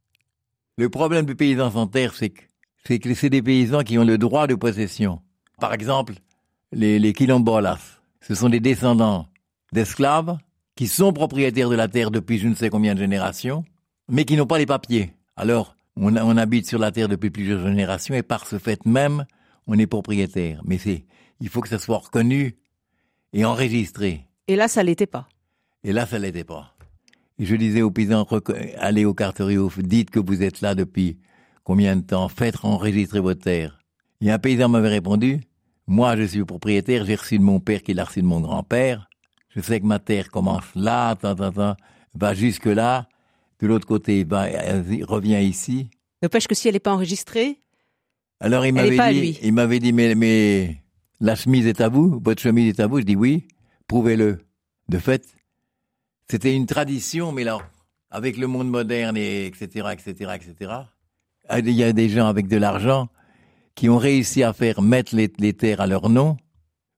[0.78, 2.41] Le problème des paysans sans terre, c'est que
[2.86, 5.19] c'est que c'est des paysans qui ont le droit de possession.
[5.60, 6.13] Par exemple,
[6.72, 9.28] les, les quilombolas, ce sont des descendants
[9.74, 10.38] d'esclaves
[10.78, 13.65] qui sont propriétaires de la terre depuis je ne sais combien de générations,
[14.08, 15.12] mais qui n'ont pas les papiers.
[15.36, 19.26] Alors, on, on habite sur la terre depuis plusieurs générations et par ce fait même,
[19.67, 20.62] on est propriétaire.
[20.65, 21.06] Mais c'est,
[21.39, 22.56] il faut que ça soit reconnu
[23.34, 24.28] et enregistré.
[24.48, 25.28] Et là, ça l'était pas.
[25.84, 26.76] Et là, ça l'était pas.
[27.38, 28.28] Et je disais aux paysans,
[28.78, 31.17] allez au carteriot, dites que vous êtes là depuis
[31.63, 33.80] combien de temps, faites enregistrer votre terre.
[34.22, 35.39] Et un paysan m'avait répondu,
[35.88, 39.08] moi je suis propriétaire, j'ai reçu de mon père qui l'a reçu de mon grand-père,
[39.50, 41.76] je sais que ma terre commence là, tant, tant,
[42.15, 43.08] va jusque là,
[43.60, 44.48] de l'autre côté, va,
[45.08, 45.89] revient ici.
[46.22, 47.62] N'empêche que si elle n'est pas enregistrée,
[48.39, 50.84] alors il m'avait dit, il m'avait dit, mais, mais
[51.19, 52.99] la chemise est à vous, votre chemise est à vous.
[52.99, 53.47] Je dis oui,
[53.88, 54.39] prouvez-le.
[54.88, 55.25] De fait,
[56.30, 57.60] c'était une tradition, mais là,
[58.10, 59.89] avec le monde moderne et etc.
[59.91, 60.32] etc.
[60.36, 60.71] etc.
[61.58, 63.10] Il y a des gens avec de l'argent
[63.75, 66.38] qui ont réussi à faire mettre les, terres à leur nom,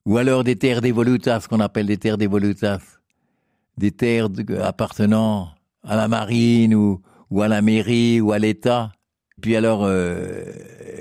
[0.05, 2.81] ou alors des terres d'évolutas, ce qu'on appelle des terres d'évolutas,
[3.77, 4.29] des terres
[4.61, 5.49] appartenant
[5.83, 8.91] à la marine ou, ou à la mairie ou à l'État.
[9.41, 10.43] Puis alors, euh,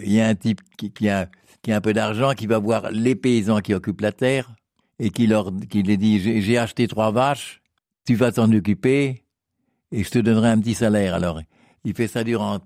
[0.03, 1.29] il y a un type qui, a,
[1.62, 4.50] qui a un peu d'argent, qui va voir les paysans qui occupent la terre,
[4.98, 7.62] et qui leur qui les dit, j'ai acheté trois vaches,
[8.07, 9.24] tu vas t'en occuper,
[9.92, 11.14] et je te donnerai un petit salaire.
[11.14, 11.40] Alors,
[11.85, 12.61] il fait ça durant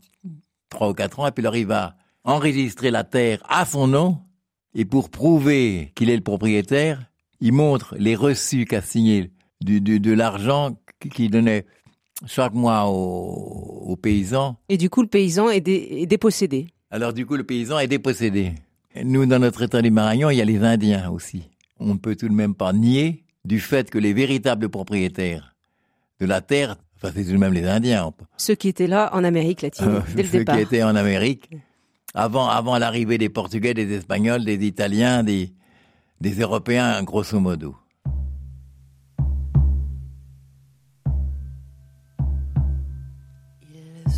[0.68, 4.18] trois ou quatre ans, et puis alors il va enregistrer la terre à son nom,
[4.74, 7.04] et pour prouver qu'il est le propriétaire,
[7.40, 10.76] il montre les reçus qu'a signé du, de l'argent
[11.12, 11.66] qu'il donnait
[12.26, 14.56] chaque mois aux, paysans.
[14.68, 16.68] Et du coup, le paysan est, dépossédé.
[16.90, 18.52] Alors du coup, le paysan est dépossédé.
[19.02, 21.42] Nous, dans notre état du Marañón, il y a les Indiens aussi.
[21.80, 25.54] On ne peut tout de même pas nier du fait que les véritables propriétaires
[26.20, 28.12] de la terre, enfin c'est tout de même les Indiens.
[28.37, 30.54] Ceux qui étaient là en Amérique latine, euh, dès le départ.
[30.54, 31.50] Ceux qui étaient en Amérique,
[32.14, 35.52] avant, avant l'arrivée des Portugais, des Espagnols, des Italiens, des,
[36.20, 37.76] des Européens, grosso modo.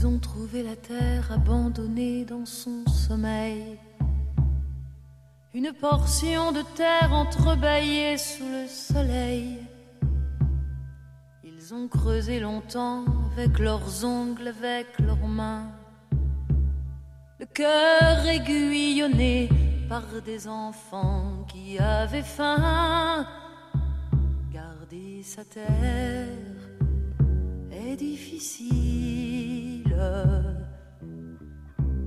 [0.06, 3.78] Ont trouvé la terre abandonnée dans son sommeil.
[5.52, 9.58] Une portion de terre entrebâillée sous le soleil.
[11.42, 15.70] Ils ont creusé longtemps avec leurs ongles, avec leurs mains.
[17.40, 19.48] Le cœur aiguillonné
[19.88, 23.26] par des enfants qui avaient faim.
[24.52, 26.28] Garder sa terre
[27.72, 29.45] est difficile.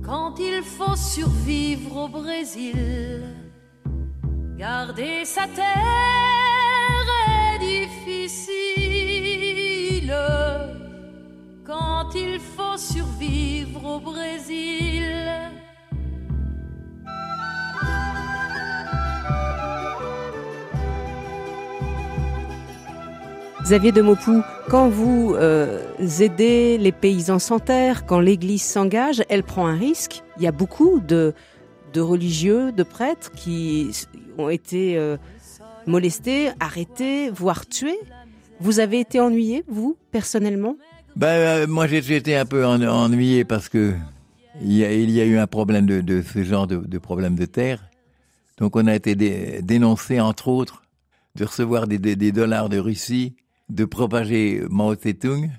[0.04, 3.22] Quand il faut survivre au Brésil,
[4.56, 8.60] garder sa terre est difficile.
[11.64, 15.04] Quand il faut survivre au Brésil,
[23.70, 25.80] Xavier de Maupou, quand vous euh,
[26.18, 30.24] aidez les paysans sans terre, quand l'Église s'engage, elle prend un risque.
[30.38, 31.34] Il y a beaucoup de,
[31.96, 33.92] religieux, de prêtres qui
[34.38, 35.18] ont été euh,
[35.86, 38.00] molestés, arrêtés, voire tués.
[38.58, 40.74] Vous avez été ennuyé, vous, personnellement?
[41.14, 43.94] Ben, euh, Moi, j'ai été un peu ennuyé parce que
[44.60, 47.84] il y, a, eu un problème de, ce genre de, problème de terre.
[48.58, 49.14] Donc, on a été
[49.62, 50.82] dénoncé, entre autres,
[51.36, 53.36] de recevoir des dollars de Russie
[53.70, 55.50] de propager Mao Tse-tung.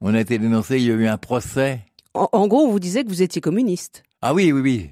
[0.00, 1.80] On a été dénoncé, il y a eu un procès.
[2.14, 4.02] En, gros, on vous disait que vous étiez communiste.
[4.22, 4.90] Ah oui, oui, oui.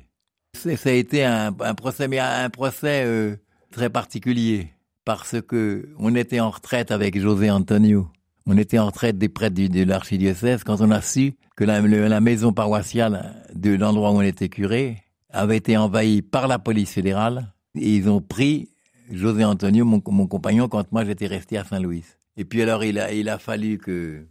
[0.77, 3.37] Ça a été un, procès, mais un procès euh,
[3.71, 4.69] très particulier
[5.05, 8.09] parce que on était en retraite avec José Antonio.
[8.47, 12.21] On était en retraite des prêtres de l'archidiocèse quand on a su que la, la
[12.21, 14.99] maison paroissiale de l'endroit où on était curé
[15.31, 18.69] avait été envahie par la police fédérale et ils ont pris
[19.11, 22.05] José Antonio, mon, mon compagnon, quand moi j'étais resté à Saint-Louis.
[22.37, 24.27] Et puis alors, il a, il a fallu que...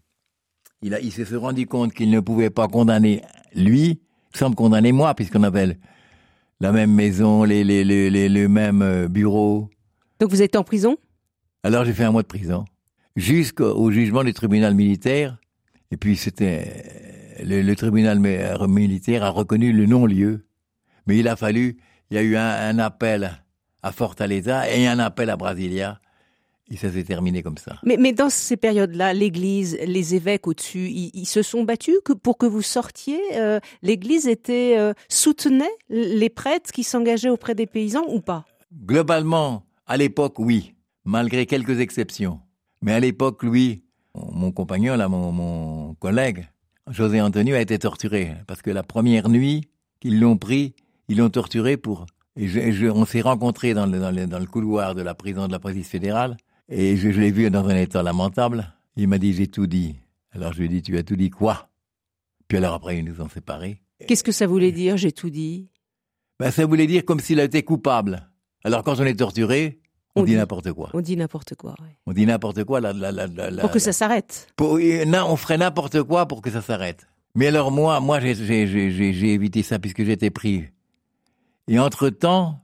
[0.82, 3.22] Il, a, il s'est rendu compte qu'il ne pouvait pas condamner
[3.56, 4.02] lui
[4.36, 5.78] sans me condamner moi, puisqu'on avait
[6.60, 9.70] la même maison, les, les, les, les, le même euh, bureau.
[10.20, 10.98] Donc vous êtes en prison?
[11.64, 12.66] Alors j'ai fait un mois de prison,
[13.16, 15.38] jusqu'au jugement du tribunal militaire.
[15.92, 18.38] Et puis c'était le, le tribunal mi-
[18.68, 20.46] militaire a reconnu le non-lieu.
[21.08, 21.78] Mais il a fallu,
[22.10, 23.40] il y a eu un, un appel
[23.82, 26.02] à Fortaleza et un appel à Brasilia.
[26.72, 27.78] Et ça s'est terminé comme ça.
[27.84, 32.14] mais, mais dans ces périodes-là, l'Église, les évêques au-dessus, ils, ils se sont battus que
[32.14, 33.20] pour que vous sortiez.
[33.34, 38.46] euh, L'Église était euh, soutenait les prêtres qui s'engageaient auprès des paysans ou pas?
[38.86, 40.74] Globalement, à l'époque, oui,
[41.06, 42.40] malgré quelques exceptions.
[42.82, 43.84] Mais à l'époque, lui,
[44.16, 46.48] mon compagnon, là, mon, mon collègue,
[46.90, 48.34] José Antonio, a été torturé.
[48.48, 50.76] Parce que la première nuit qu'ils l'ont pris,
[51.08, 52.06] ils l'ont torturé pour...
[52.36, 55.14] Et je- je- on s'est rencontrés dans le, dans, le, dans le couloir de la
[55.14, 56.36] prison de la police fédérale.
[56.70, 58.74] Et je, je l'ai vu dans un état lamentable.
[58.96, 59.96] Il m'a dit, j'ai tout dit.
[60.32, 61.70] Alors je lui ai dit, tu as tout dit quoi?
[62.48, 63.82] Puis alors après, ils nous ont séparés.
[64.08, 65.70] Qu'est-ce que ça voulait dire J'ai tout dit?
[66.40, 68.30] Ben, ça voulait dire comme s'il été coupable.
[68.64, 69.80] Alors quand on est torturé,
[70.16, 70.90] on, On dit dit- n'importe quoi.
[70.94, 71.72] On dit n'importe quoi.
[71.82, 71.98] ouais.
[72.06, 72.82] On dit n'importe quoi.
[72.82, 74.48] La, la, la, Pour que ça s'arrête.
[74.56, 77.08] pour- non, on ferait n'importe quoi pour que ça s'arrête.
[77.36, 80.66] Mais alors moi, moi, j'ai évité ça puisque j'étais pris.
[81.68, 82.63] Et entre-temps,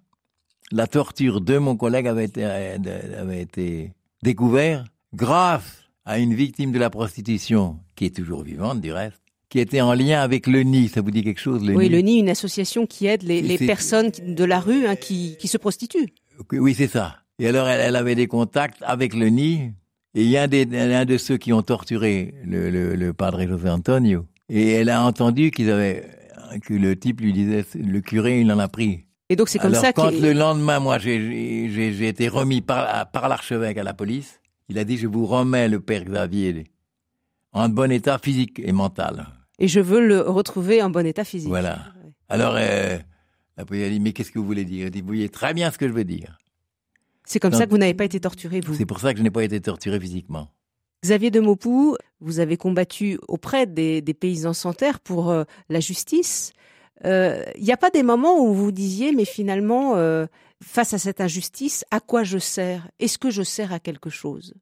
[0.71, 2.77] la torture de mon collègue avait été, euh,
[3.19, 3.91] avait été
[4.23, 9.59] découverte grâce à une victime de la prostitution, qui est toujours vivante du reste, qui
[9.59, 10.87] était en lien avec le nid.
[10.87, 13.57] Ça vous dit quelque chose, le oui, nid le NI, une association qui aide les,
[13.57, 16.09] personnes de la rue hein, qui, qui se prostituent.
[16.51, 17.17] Oui, c'est ça.
[17.39, 19.71] Et alors, elle, elle avait des contacts avec le nid.
[20.15, 23.13] Et il y a un, des, un de ceux qui ont torturé le, le, le
[23.13, 24.25] padre José Antonio.
[24.49, 26.07] Et elle a entendu qu'ils avaient,
[26.63, 29.05] que le type lui disait, le curé, il en a pris.
[29.29, 32.27] Et donc c'est comme alors, ça quand le lendemain, moi, j'ai- j'ai j'ai- j'ai été
[32.27, 36.03] remis par, par l'archevêque à la police, il a dit, je vous remets le père
[36.03, 36.65] Xavier
[37.53, 39.27] en bon état physique et mental.
[39.59, 41.49] et je veux le retrouver en bon état physique.
[41.49, 41.79] Voilà.
[42.29, 42.97] Alors, euh,
[43.57, 44.85] la police a dit, mais qu'est-ce que vous voulez dire?
[44.87, 46.37] Il dit, vous voyez très bien ce que je veux dire.
[47.25, 48.73] C'est comme ça que vous n'avez pas été torturé, vous.
[48.73, 50.47] C'est pour ça que je n'ai pas été torturé physiquement.
[51.03, 55.79] Xavier de Maupoux, vous avez combattu auprès des, des paysans sans terre pour euh, la
[55.79, 56.51] justice.
[57.03, 60.25] Il n'y a pas des moments où vous disiez, mais finalement, euh,
[60.63, 62.87] face à cette injustice, à quoi je sers?
[62.99, 64.53] Est-ce que je sers à quelque chose?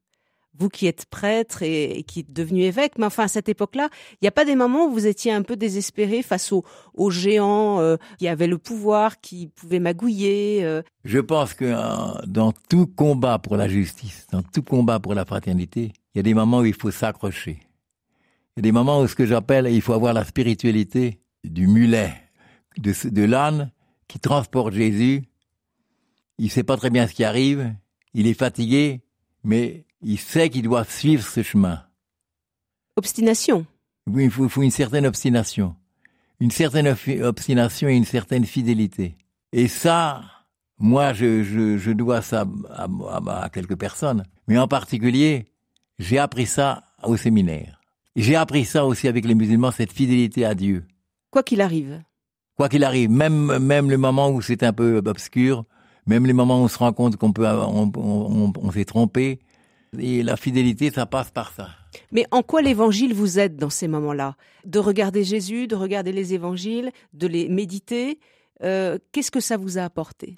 [0.58, 4.18] Vous qui êtes prêtre et, qui êtes devenu évêque, mais enfin à cette époque-là, il
[4.22, 6.64] n'y a pas des moments où vous étiez un peu désespéré face aux,
[6.94, 12.26] aux géants euh, qui avaient le pouvoir, qui pouvaient magouiller euh, Je pense que euh,
[12.26, 16.24] dans tout combat pour la justice, dans tout combat pour la fraternité, il y a
[16.24, 17.60] des moments où il faut s'accrocher.
[18.56, 21.68] Il y a des moments où ce que j'appelle, il faut avoir la spiritualité du
[21.68, 22.27] mulet,
[22.78, 23.70] de, de l'âne
[24.08, 25.24] qui transporte Jésus.
[26.38, 27.74] Il sait pas très bien ce qui arrive,
[28.14, 29.02] il est fatigué,
[29.44, 31.84] mais il sait qu'il doit suivre ce chemin.
[32.96, 33.66] Obstination.
[34.08, 35.76] Oui, il faut, faut une certaine obstination.
[36.40, 36.86] Une certaine
[37.22, 39.16] obstination et une certaine fidélité.
[39.52, 40.22] Et ça,
[40.78, 44.24] moi, je, je, je dois ça à, à- à quelques personnes.
[44.46, 45.46] Mais en particulier,
[45.98, 47.80] j'ai appris ça au séminaire.
[48.14, 50.86] J'ai appris ça aussi avec les musulmans, cette fidélité à Dieu.
[51.30, 52.02] Quoi qu'il arrive.
[52.58, 55.64] Quoi qu'il arrive, même, même le moment où c'est un peu obscur,
[56.06, 59.38] même les moments où on se rend compte qu'on peut, on, on, s'est trompé,
[59.96, 61.68] et la fidélité, ça passe par ça.
[62.10, 64.34] Mais en quoi l'évangile vous aide dans ces moments-là?
[64.64, 68.18] De regarder Jésus, de regarder les évangiles, de les méditer.
[68.64, 70.36] euh, Qu'est-ce que ça vous a apporté?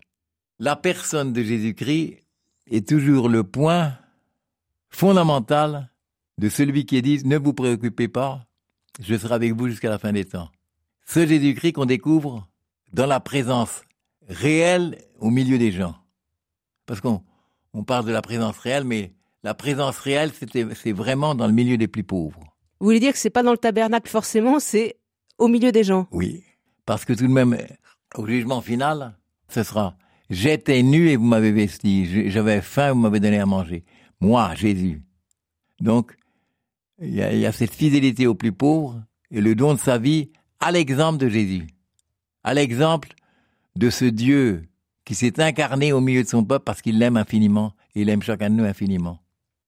[0.58, 2.18] La personne de Jésus-Christ
[2.70, 3.94] est toujours le point
[4.90, 5.90] fondamental
[6.36, 8.46] de celui qui dit ne vous préoccupez pas,
[9.00, 10.50] je serai avec vous jusqu'à la fin des temps.
[11.12, 12.46] Ce Jésus-Christ qu'on découvre
[12.92, 13.82] dans la présence
[14.28, 15.96] réelle au milieu des gens.
[16.86, 17.24] Parce qu'on
[17.74, 21.76] on parle de la présence réelle, mais la présence réelle, c'est vraiment dans le milieu
[21.76, 22.38] des plus pauvres.
[22.78, 25.00] Vous voulez dire que c'est pas dans le tabernacle forcément, c'est
[25.36, 26.06] au milieu des gens.
[26.12, 26.44] Oui.
[26.86, 27.58] Parce que tout de même,
[28.14, 29.96] au jugement final, ce sera
[30.30, 32.30] J'étais nu et vous m'avez vesti.
[32.30, 33.84] J'avais faim, vous m'avez donné à manger.
[34.20, 35.02] Moi, Jésus.
[35.80, 36.16] Donc,
[37.00, 39.02] il y, y a cette fidélité aux plus pauvres
[39.32, 40.30] et le don de sa vie
[40.60, 41.66] à l'exemple de Jésus.
[42.44, 43.10] À l'exemple
[43.76, 44.62] de ce Dieu
[45.04, 48.22] qui s'est incarné au milieu de son peuple parce qu'il l'aime infiniment et il aime
[48.22, 49.18] chacun de nous infiniment.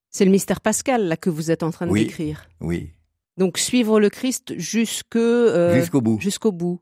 [0.09, 2.05] C'est le mystère pascal là que vous êtes en train de Oui.
[2.05, 2.47] décrire.
[2.61, 2.91] Oui.
[3.37, 6.19] Donc suivre le Christ jusque euh, Jusqu'au bout.
[6.21, 6.79] jusqu'au bout.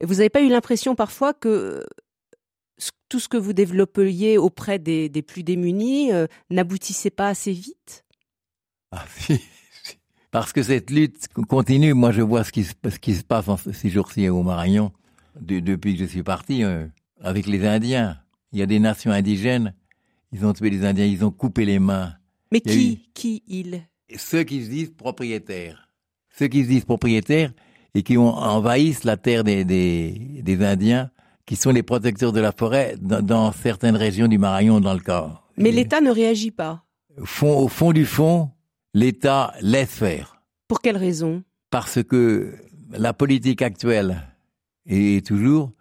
[0.00, 1.86] Et vous n'avez pas eu l'impression parfois que
[3.08, 8.04] tout ce que vous développiez auprès des, des plus démunis euh, n'aboutissait pas assez vite?
[8.90, 9.40] Ah, si.
[10.32, 11.92] Parce que cette lutte continue.
[11.94, 14.90] Moi, je vois ce qui se, ce qui se passe en ces jours-ci au Maragnon,
[15.40, 16.86] de- depuis que je suis parti, euh,
[17.20, 18.18] avec les Indiens.
[18.52, 19.74] Il y a des nations indigènes,
[20.32, 22.14] ils ont tué les Indiens, ils ont coupé les mains.
[22.50, 25.88] Mais qui qui il Et ceux qui se disent propriétaires,
[26.36, 27.52] ceux qui se disent propriétaires
[27.94, 31.10] et qui ont, envahissent la terre des, des, des Indiens
[31.46, 35.42] qui sont les protecteurs de la forêt dans, certaines régions du Marañon dans le cas.
[35.58, 36.84] Mais l'État ne réagit pas.
[37.24, 38.50] Fond, au fond du fond,
[38.94, 40.42] l'État laisse faire.
[40.68, 41.42] Pour quelle raison?
[41.70, 42.54] Parce que
[42.90, 44.22] la politique actuelle
[44.86, 45.72] et toujours,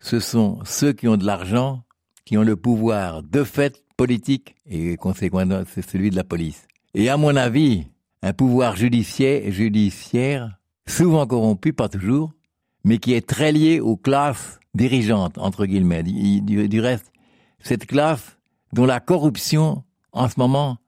[0.00, 1.82] ce sont ceux qui ont de l'argent,
[2.24, 6.66] qui ont le pouvoir de fait politique et conséquemment c'est celui de la police.
[6.94, 7.86] Et à mon avis,
[8.22, 12.32] un pouvoir judiciaire, judiciaire souvent corrompu, pas toujours,
[12.84, 16.02] mais qui est très lié aux classes dirigeantes, entre guillemets.
[16.02, 17.12] Du, reste,
[17.60, 18.36] cette classe
[18.72, 20.78] dont la corruption, en ce moment,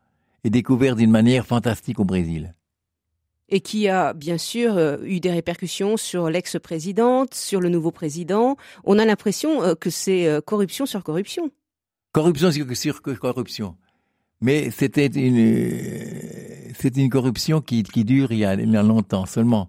[0.45, 2.55] est découverte d'une manière fantastique au Brésil.
[3.49, 8.57] Et qui a bien sûr euh, eu des répercussions sur l'ex-présidente, sur le nouveau président.
[8.84, 11.51] On a l'impression euh, que c'est euh, corruption sur corruption.
[12.12, 13.76] Corruption sur, sur corruption.
[14.40, 19.68] Mais c'était une, c'est une corruption qui, qui dure il y, a, longtemps seulement.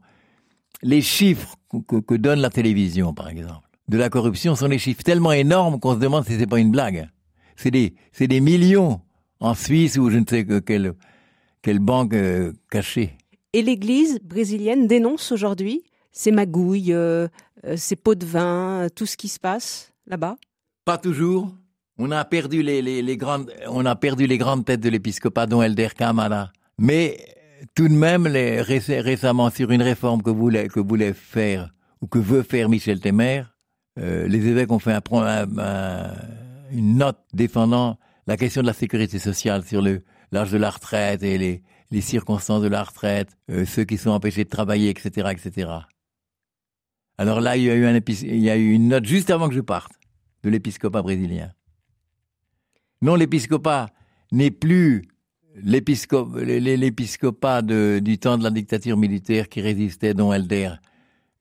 [0.82, 1.56] Les chiffres
[1.88, 5.80] que, que, donne la télévision, par exemple, de la corruption sont des chiffres tellement énormes
[5.80, 7.08] qu'on se demande si c'est pas une blague.
[7.56, 9.02] C'est des, c'est des millions
[9.44, 10.94] en Suisse ou je ne sais que quelle,
[11.62, 13.18] quelle banque euh, cachée.
[13.52, 17.28] Et l'Église brésilienne dénonce aujourd'hui ces magouilles, euh,
[17.66, 20.38] euh, ces pots de vin, tout ce qui se passe là-bas?
[20.86, 21.52] Pas toujours.
[21.98, 25.46] On a perdu les, les, les, grandes, on a perdu les grandes têtes de l'épiscopat,
[25.46, 26.52] dont Elder Kamala.
[26.80, 27.18] Mais
[27.76, 32.18] tout de même, les, récemment, sur une réforme que voulait, que voulait faire, ou que
[32.18, 33.44] veut faire Michel Temer,
[34.00, 35.44] euh, les évêques ont fait un,
[36.72, 41.24] une note défendant la question de la sécurité sociale sur le l'âge de la retraite
[41.24, 45.72] et les, circonstances de la retraite, euh, ceux qui sont empêchés de travailler, etc., etc.
[47.20, 49.48] Alors là, il y a eu un il y a eu une note juste avant
[49.48, 49.92] que je parte
[50.42, 51.52] de l'épiscopat brésilien.
[53.04, 53.92] Non, l'épiscopat
[54.32, 55.04] n'est plus
[55.56, 60.72] l'épiscopat du temps de la dictature militaire qui résistait, dont Elder,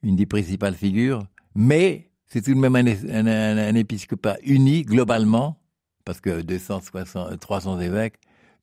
[0.02, 5.61] une des principales figures, mais c'est tout de même un, épiscopat uni globalement,
[6.04, 8.14] parce que 260, 300 évêques,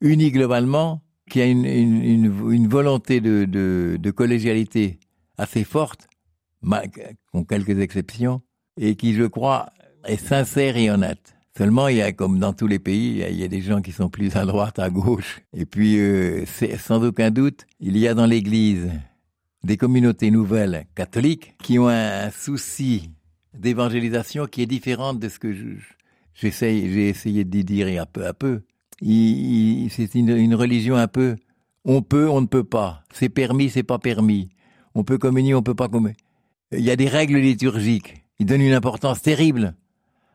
[0.01, 4.99] uni globalement, qui a une, une, volonté de, de, collégialité
[5.37, 6.07] assez forte,
[7.31, 8.41] con quelques exceptions,
[8.77, 9.69] et qui, je crois,
[10.05, 11.35] est sincère et honnête.
[11.57, 13.91] Seulement, il y a, comme dans tous les pays, il y a, des gens qui
[13.91, 15.41] sont plus à droite, à gauche.
[15.53, 16.45] Et puis, euh,
[16.77, 18.89] sans aucun doute, il y a dans l'Église
[19.63, 23.11] des communautés nouvelles catholiques qui ont un, souci
[23.53, 25.53] d'évangélisation qui est différent de ce que
[26.33, 28.61] j'essaye, j'ai essayé de dire un peu à peu.
[29.01, 31.35] C'est une, une religion un peu,
[31.85, 33.03] on peut, on ne peut pas.
[33.13, 34.49] C'est permis, c'est pas permis.
[34.95, 36.17] On peut communier, on peut pas communier.
[36.71, 38.23] Il y a des règles liturgiques.
[38.39, 39.73] Ils donnent une importance terrible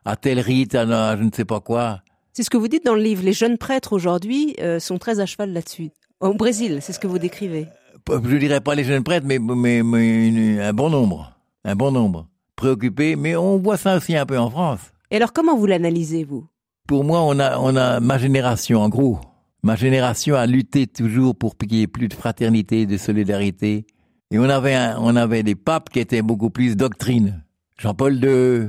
[0.05, 2.01] à tel rite, à je ne sais pas quoi.
[2.33, 3.23] C'est ce que vous dites dans le livre.
[3.23, 5.91] Les jeunes prêtres aujourd'hui euh, sont très à cheval là-dessus.
[6.19, 7.67] Au Brésil, c'est ce que vous décrivez.
[8.07, 11.31] Je dirais pas les jeunes prêtres, mais, mais, un bon nombre.
[11.63, 12.27] Un bon nombre.
[12.55, 14.79] Préoccupés, mais on voit ça aussi un peu en France.
[15.11, 16.47] Et alors comment vous l'analysez, vous?
[16.87, 19.19] Pour moi, on a, on a ma génération, en gros.
[19.63, 23.87] Ma génération a lutté toujours pour qu'il y ait plus de fraternité, de solidarité.
[24.31, 27.43] Et on avait, on avait des papes qui étaient beaucoup plus doctrine.
[27.79, 28.67] Jean-Paul II,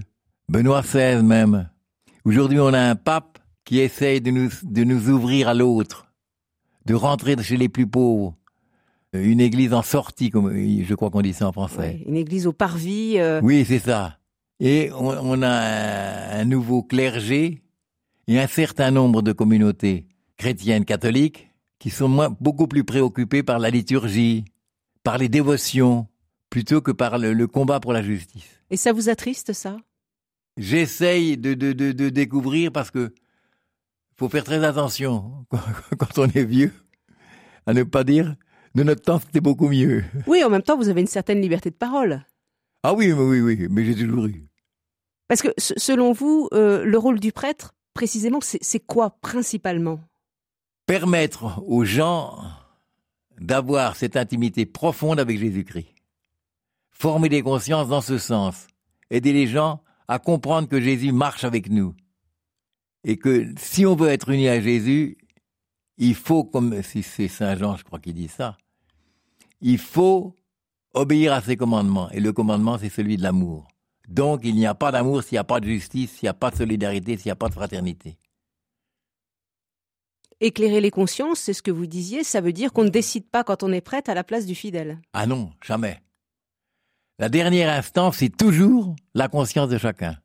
[0.49, 1.69] Benoît XVI même.
[2.25, 6.07] Aujourd'hui, on a un pape qui essaye de nous, de nous ouvrir à l'autre,
[6.87, 8.35] de rentrer chez les plus pauvres.
[9.13, 12.03] Une église en sortie, comme je crois qu'on dit ça en français.
[12.07, 13.19] une église au parvis.
[13.19, 13.41] Euh.
[13.43, 14.19] Oui, c'est ça.
[14.59, 17.63] Et on, a un, nouveau clergé
[18.27, 23.59] et un certain nombre de communautés chrétiennes catholiques qui sont moins, beaucoup plus préoccupées par
[23.59, 24.45] la liturgie,
[25.03, 26.09] par les dévotions,
[26.49, 28.57] plutôt que par le combat pour la justice.
[28.71, 29.77] Et ça vous attriste, ça?
[30.57, 33.13] J'essaye de, de, de, de, découvrir parce que
[34.17, 35.47] faut faire très attention
[35.99, 36.73] quand on est vieux
[37.67, 38.35] à ne pas dire
[38.75, 40.05] de notre temps c'était beaucoup mieux.
[40.27, 42.25] Oui, en même temps vous avez une certaine liberté de parole.
[42.83, 44.47] Ah oui, oui, oui, mais j'ai toujours eu.
[45.29, 50.01] Parce que selon vous, euh, le rôle du prêtre, précisément, c'est quoi principalement?
[50.87, 52.39] Permettre aux gens
[53.41, 55.95] d'avoir cette intimité profonde avec Jésus-Christ.
[56.91, 58.69] Former des consciences dans ce sens.
[59.11, 61.95] Aider les gens à comprendre que Jésus marche avec nous.
[63.05, 65.19] Et que si on veut être uni à Jésus,
[65.99, 68.57] il faut, comme si c'est Saint Jean, je crois qu'il dit ça,
[69.61, 70.35] il faut
[70.97, 72.11] obéir à ses commandements.
[72.11, 73.69] Et le commandement, c'est celui de l'amour.
[74.09, 76.35] Donc, il n'y a pas d'amour s'il n'y a pas de justice, s'il n'y a
[76.35, 78.17] pas de solidarité, s'il n'y a pas de fraternité.
[80.41, 83.43] Éclairer les consciences, c'est ce que vous disiez, ça veut dire qu'on ne décide pas
[83.43, 85.01] quand on est prête à la place du fidèle.
[85.13, 86.03] Ah non, jamais.
[87.19, 90.19] La dernière instance, c'est toujours la conscience de chacun,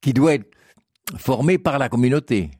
[0.00, 0.50] qui doit être
[1.16, 2.50] formée par la communauté,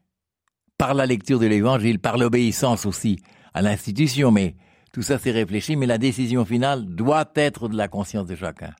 [0.78, 3.20] par la lecture de l'évangile, par l'obéissance aussi
[3.53, 4.55] à l'institution, mais
[4.93, 8.74] tout ça c'est réfléchi, mais la décision finale doit être de la conscience de chacun.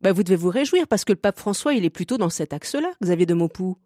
[0.00, 2.52] Bah, vous devez vous réjouir parce que le pape François, il est plutôt dans cet
[2.52, 3.76] axe-là, Xavier de Maupoux.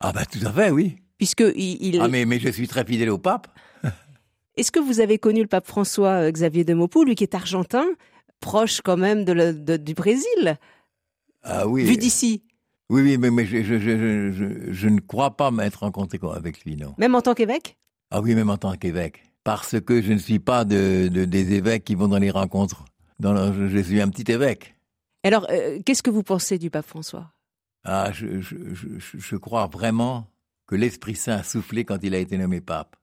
[0.00, 0.96] Ah bah tout à fait, oui.
[1.18, 3.48] Puisque il, Ah mais, mais je suis très fidèle au pape.
[4.56, 7.34] Est-ce que vous avez connu le pape François euh, Xavier de Maupoux, lui qui est
[7.34, 7.84] argentin,
[8.40, 10.58] proche quand même de du Brésil?
[11.42, 11.84] Ah oui.
[11.84, 12.44] Vu d'ici
[12.88, 16.76] Oui, oui, mais, mais je, je, je, je, ne crois pas m'être rencontré avec lui,
[16.76, 16.94] non.
[16.98, 17.76] Même en tant qu'évêque?
[18.10, 19.22] Ah oui, même en tant qu'évêque.
[19.48, 22.84] Parce que je ne suis pas de, de, des évêques qui vont dans les rencontres.
[23.18, 24.74] Dans je suis un petit évêque.
[25.24, 27.32] Alors, euh, qu'est-ce que vous pensez du pape François?
[27.82, 28.56] Ah, je, je,
[28.98, 30.26] je, crois vraiment
[30.66, 32.94] que l'Esprit Saint a soufflé quand il a été nommé pape.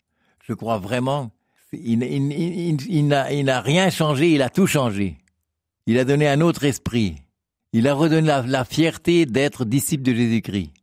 [0.44, 1.32] Je crois vraiment.
[1.74, 5.18] Il, il, il, il n'a rien changé, il a tout changé.
[5.88, 7.16] Il a donné un autre esprit.
[7.74, 10.74] Il a redonné la, la fierté d'être disciple de Jésus-Christ.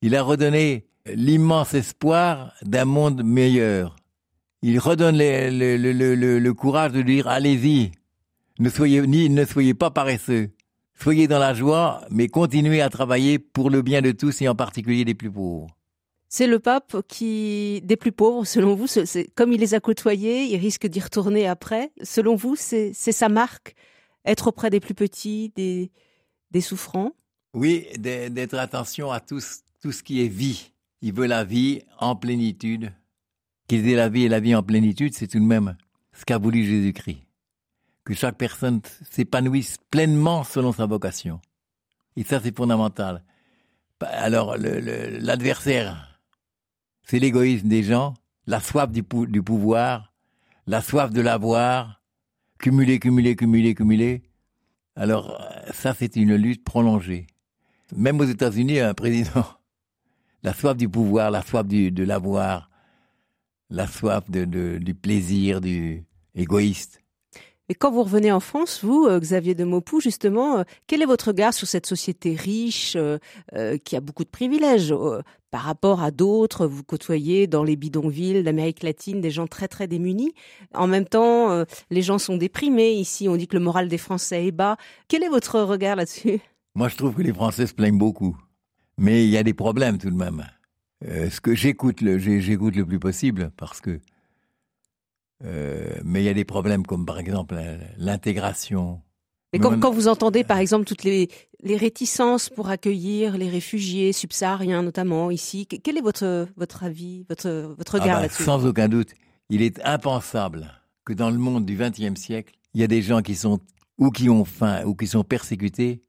[0.00, 3.96] Il a redonné l'immense espoir d'un monde meilleur.
[4.66, 7.92] Il redonne le, le, le, le courage de dire allez-y,
[8.58, 10.52] ne soyez ni ne soyez pas paresseux.
[10.98, 14.54] Soyez dans la joie, mais continuez à travailler pour le bien de tous et en
[14.54, 15.66] particulier des plus pauvres.
[16.30, 20.44] C'est le pape qui, des plus pauvres, selon vous, c'est, comme il les a côtoyés,
[20.44, 21.92] il risque d'y retourner après.
[22.02, 23.74] Selon vous, c'est, sa marque,
[24.24, 25.90] être auprès des plus petits, des,
[26.52, 27.12] des souffrants?
[27.52, 29.40] Oui, d'être attention à tout,
[29.82, 30.72] tout ce qui est vie.
[31.02, 32.92] Il veut la vie en plénitude.
[33.68, 35.76] Qu'il ait la vie et la vie en plénitude, c'est tout de même
[36.12, 37.24] ce qu'a voulu Jésus-Christ
[38.04, 41.40] que chaque personne s'épanouisse pleinement selon sa vocation.
[42.16, 43.24] Et ça, c'est fondamental.
[44.00, 46.20] Alors, l'adversaire,
[47.02, 48.14] c'est l'égoïsme des gens,
[48.46, 50.12] la soif du, pouvoir,
[50.66, 52.02] la soif de l'avoir,
[52.58, 54.22] cumuler, cumuler, cumuler, cumuler.
[54.96, 55.40] Alors,
[55.72, 57.26] ça, c'est une lutte prolongée.
[57.96, 59.46] Même aux États-Unis, un président,
[60.42, 62.70] la soif du pouvoir, la soif du, de l'avoir,
[63.70, 66.04] la soif de, de, du plaisir, du
[66.34, 67.00] égoïste.
[67.70, 71.06] Et quand vous revenez en France, vous, euh, Xavier de Maupoux, justement, euh, quel est
[71.06, 73.18] votre regard sur cette société riche euh,
[73.84, 74.94] qui a beaucoup de privilèges
[75.50, 76.66] par rapport à d'autres?
[76.66, 80.34] Vous côtoyez dans les bidonvilles d'Amérique latine des gens très très démunis.
[80.74, 83.28] En même temps, les gens sont déprimés ici.
[83.30, 84.76] On dit que le moral des Français est bas.
[85.08, 86.40] Quel est votre regard là-dessus?
[86.74, 88.36] Moi, je trouve que les Français se plaignent beaucoup,
[88.98, 90.44] mais il y a des problèmes tout de même.
[91.04, 94.00] Ce que j'écoute, j'écoute le plus possible parce que
[95.44, 97.60] euh, mais il y a des problèmes comme par exemple
[97.96, 99.00] l'intégration.
[99.52, 101.28] Mais quand, quand, vous entendez par exemple toutes les,
[101.62, 107.74] les réticences pour accueillir les réfugiés subsahariens notamment ici, quel est votre, votre avis, votre,
[107.76, 108.42] votre regard ah bah, là-dessus?
[108.42, 109.10] Sans aucun doute,
[109.50, 110.72] il est impensable
[111.04, 113.60] que dans le monde du XXe siècle, il y a des gens qui sont
[113.98, 116.02] ou qui ont faim ou qui sont persécutés,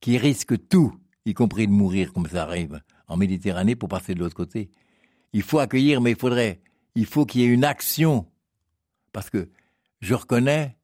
[0.00, 0.92] qui risquent tout,
[1.24, 4.70] y compris de mourir comme ça arrive en Méditerranée pour passer de l'autre côté.
[5.32, 6.60] Il faut accueillir, mais il faudrait,
[6.94, 8.26] il faut qu'il y ait une action
[9.12, 9.48] parce que
[10.00, 10.76] je reconnais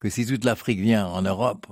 [0.00, 1.66] que si toute l'Afrique vient en Europe,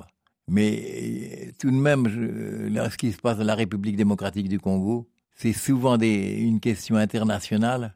[0.49, 5.53] mais tout de même, ce qui se passe dans la République démocratique du Congo, c'est
[5.53, 7.95] souvent une question internationale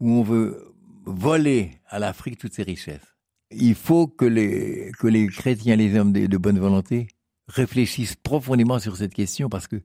[0.00, 3.16] où on veut voler à l'Afrique toutes ses richesses.
[3.50, 7.08] Il faut que les, que les chrétiens, les hommes de, de bonne volonté,
[7.48, 9.82] réfléchissent profondément sur cette question parce que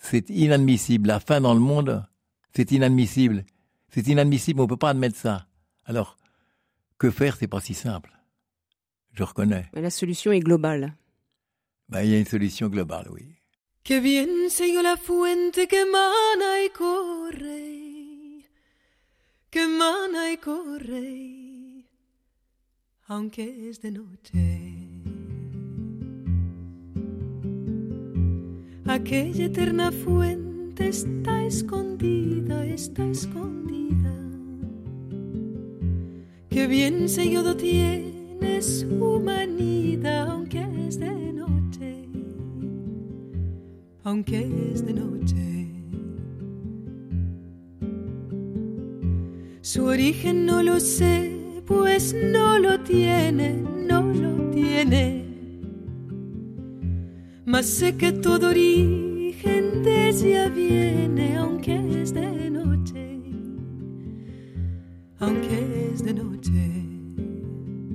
[0.00, 1.06] c'est inadmissible.
[1.06, 2.04] La faim dans le monde,
[2.56, 3.44] c'est inadmissible.
[3.90, 5.46] C'est inadmissible, on ne peut pas admettre ça.
[5.84, 6.16] Alors,
[6.98, 8.10] que faire, c'est pas si simple.
[9.12, 9.66] Je reconnais.
[9.74, 10.96] Mais la solution est globale.
[11.88, 13.34] Ben, il y a une solution globale, oui.
[13.84, 18.44] Que bien sigue la fuente que mana y corre,
[19.50, 21.84] que mana y corre,
[23.08, 24.69] aunque es de noche.
[28.90, 34.12] Aquella eterna fuente está escondida, está escondida
[36.48, 42.08] que bien sellado tiene su manida, aunque es de noche,
[44.02, 45.68] aunque es de noche.
[49.60, 51.30] Su origen no lo sé,
[51.64, 53.52] pues no lo tiene,
[53.86, 55.19] no lo tiene.
[57.60, 63.20] Mas sé que todo origen de ella viene, aunque es de noche,
[65.18, 65.92] aunque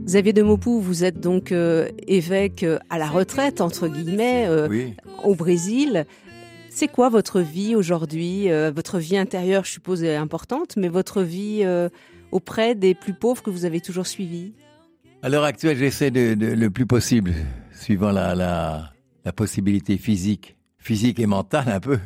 [0.05, 4.91] Xavier de Maupoux, vous êtes donc euh, évêque euh, à la retraite, entre guillemets, euh,
[5.23, 6.05] au Brésil.
[6.69, 11.65] C'est quoi votre vie aujourd'hui Votre vie intérieure, je suppose, est importante, mais votre vie
[12.31, 14.53] auprès des plus pauvres que vous avez toujours suivis?
[15.23, 17.33] À l'heure actuelle, j'essaie de, le plus possible,
[17.71, 18.94] suivant la, la,
[19.25, 21.99] la possibilité physique, physique et mentale un peu,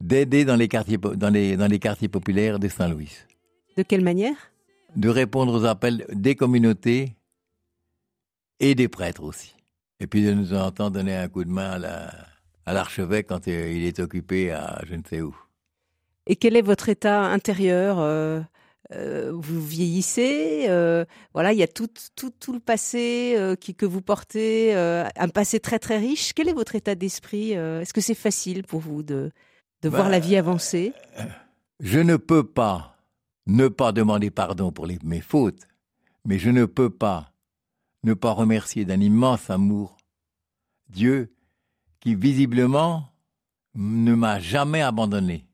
[0.00, 3.12] d'aider dans les quartiers dans les dans les quartiers populaires de Saint-Louis.
[3.76, 4.36] De quelle manière?
[4.96, 7.16] De répondre aux appels des communautés
[8.60, 9.54] et des prêtres aussi.
[10.00, 11.80] Et puis de nous entendre donner un coup de main
[12.66, 15.34] à l'archevêque quand il est occupé à je ne sais où.
[16.26, 18.40] Et quel est votre état intérieur euh,
[18.92, 23.86] euh, Vous vieillissez, euh, voilà, il y a tout, tout, tout le passé qui, que
[23.86, 26.32] vous portez, un passé très très riche.
[26.32, 29.30] Quel est votre état d'esprit Est-ce que c'est facile pour vous de,
[29.82, 30.92] de voir la ben, vie avancer?
[31.80, 32.96] Je ne peux pas
[33.46, 35.68] ne pas demander pardon pour les, mes fautes,
[36.24, 37.32] mais je ne peux pas
[38.02, 39.96] ne pas remercier d'un immense amour.
[40.88, 41.34] Dieu
[42.00, 43.12] qui visiblement
[43.74, 45.45] ne m'a jamais abandonné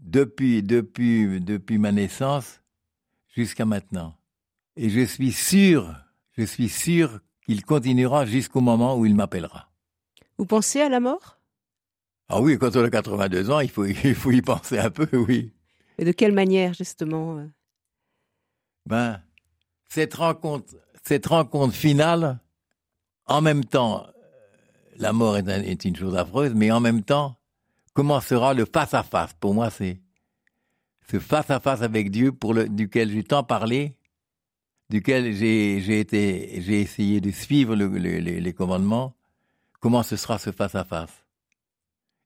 [0.00, 2.60] depuis, depuis, depuis ma naissance
[3.34, 4.16] jusqu'à maintenant.
[4.76, 5.94] Et je suis sûr,
[6.32, 9.70] je suis sûr qu'il continuera jusqu'au moment où il m'appellera.
[10.38, 11.38] Vous pensez à la mort?
[12.28, 15.08] Ah oui, quand on a 82 ans, il faut, il faut y penser un peu,
[15.16, 15.52] oui.
[15.98, 17.46] Et de quelle manière, justement euh?
[18.86, 19.20] Ben,
[19.88, 22.38] cette rencontre, cette rencontre finale,
[23.26, 24.06] en même temps,
[24.96, 27.37] la mort est, une chose affreuse, mais en même temps,
[27.94, 29.34] comment sera le face-à-face?
[29.34, 30.00] Pour moi, c'est
[31.10, 32.32] ce face-à-face avec Dieu
[32.68, 33.96] duquel j'ai tant parlé,
[34.90, 39.14] duquel j'ai été, j'ai essayé de suivre les commandements.
[39.80, 41.24] Comment ce sera ce face-à-face?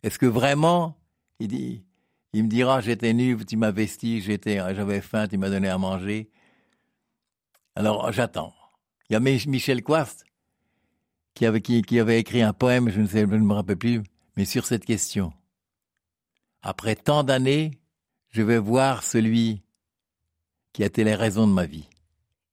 [0.03, 0.97] Est-ce que vraiment,
[1.39, 1.85] il dit,
[2.33, 5.79] il me dira, j'étais nu, tu m'as vesti, j'étais, j'avais faim, tu m'as donné à
[5.79, 6.31] manger.
[7.77, 8.55] Alors, j'attends.
[9.09, 10.25] Il y a Michel Quast
[11.35, 14.03] qui avait, qui, avait écrit un poème, je ne sais, je ne me rappelle plus,
[14.37, 15.33] mais sur cette question.
[16.63, 17.79] Après tant d'années,
[18.31, 19.63] je vais voir celui
[20.73, 21.89] qui a été les raisons de ma vie.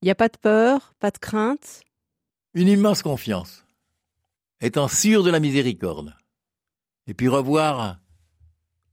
[0.01, 1.81] Il n'y a pas de peur, pas de crainte?
[2.53, 3.63] Une immense confiance,
[4.59, 6.15] étant sûr de la miséricorde.
[7.07, 7.99] Et puis revoir,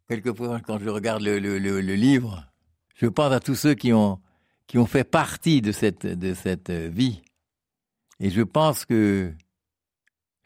[0.09, 2.45] quelquefois quand je regarde le, le, livre,
[2.95, 4.21] je pense à tous ceux qui ont,
[4.67, 7.23] qui ont fait partie de cette, de cette vie.
[8.21, 9.35] Et je pense que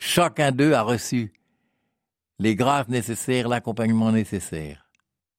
[0.03, 1.31] Chacun d'eux a reçu
[2.41, 4.91] les grâces nécessaires, l'accompagnement nécessaire.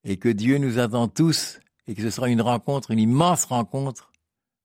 [0.04, 4.12] Et que Dieu nous attend tous et que ce sera une rencontre, une immense rencontre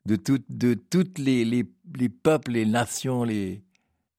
[0.06, 1.66] de, toutes les, les,
[1.98, 3.24] les, peuples, les nations.
[3.24, 3.64] Les...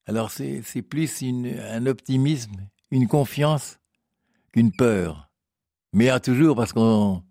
[0.05, 3.79] Alors c'est, plus un optimisme, une confiance
[4.51, 5.29] qu'une peur.
[5.93, 7.23] Mais il y a toujours, parce qu'on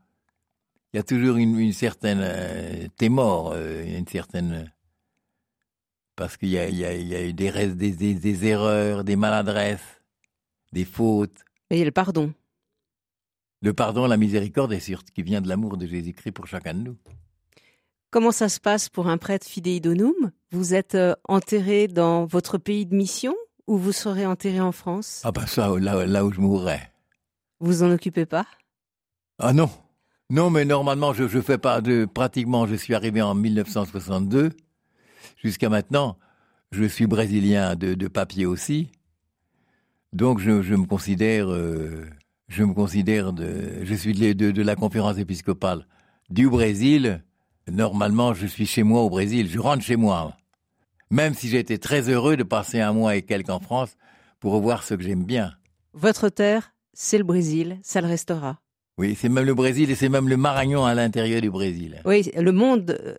[0.95, 4.73] il y a toujours une, certaine euh, euh, une certaine
[6.17, 9.98] parce qu'il y, a, eu des, erreurs, des maladresses,
[10.73, 11.45] des fautes.
[11.71, 12.33] Et il y a le pardon.
[13.61, 16.81] Le pardon, la miséricorde est sûr, qui vient de l'amour de Jésus-Christ pour chacun de
[16.81, 16.97] nous.
[18.11, 20.15] Comment ça se passe pour un prêtre fidei donum
[20.53, 23.35] Vous êtes euh, enterré dans votre pays de mission
[23.67, 25.21] ou vous serez enterré en France?
[25.25, 26.81] Ah ben ça, là, là où je mourrai.
[27.61, 28.47] Vous en occupez pas?
[29.39, 29.69] Ah non.
[30.31, 32.07] Non, mais normalement, je, je fais pas de...
[32.07, 34.53] Pratiquement, je suis arrivé en 1962
[35.43, 36.19] jusqu'à maintenant,
[36.71, 38.91] je suis brésilien de, papier aussi.
[40.13, 42.07] Donc je, me considère, euh,
[42.49, 45.87] je me considère de, je suis de, de, la conférence épiscopale
[46.31, 47.23] du Brésil.
[47.71, 49.49] Normalement, je suis chez moi au Brésil.
[49.51, 50.35] Je rentre chez moi,
[51.11, 53.97] même si été très heureux de passer un mois et quelques en France
[54.41, 55.53] pour revoir ce que j'aime bien.
[55.93, 58.59] Votre terre, c'est le Brésil, ça le restera.
[58.97, 62.01] Oui, c'est même le Brésil et c'est même le Maragnon à l'intérieur du Brésil.
[62.05, 63.15] Oui, le monde euh,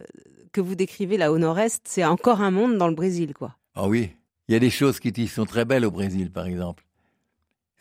[0.51, 3.55] que vous décrivez là au nord-est, c'est encore un monde dans le Brésil, quoi.
[3.75, 4.09] Ah oui,
[4.49, 6.83] il y a des choses qui sont très belles au Brésil, par exemple.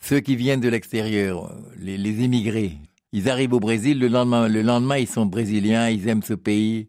[0.02, 2.76] Ceux qui viennent de l'extérieur, les, les, immigrés,
[3.12, 6.88] ils arrivent au Brésil, le lendemain, le lendemain, ils sont brésiliens, ils aiment ce pays.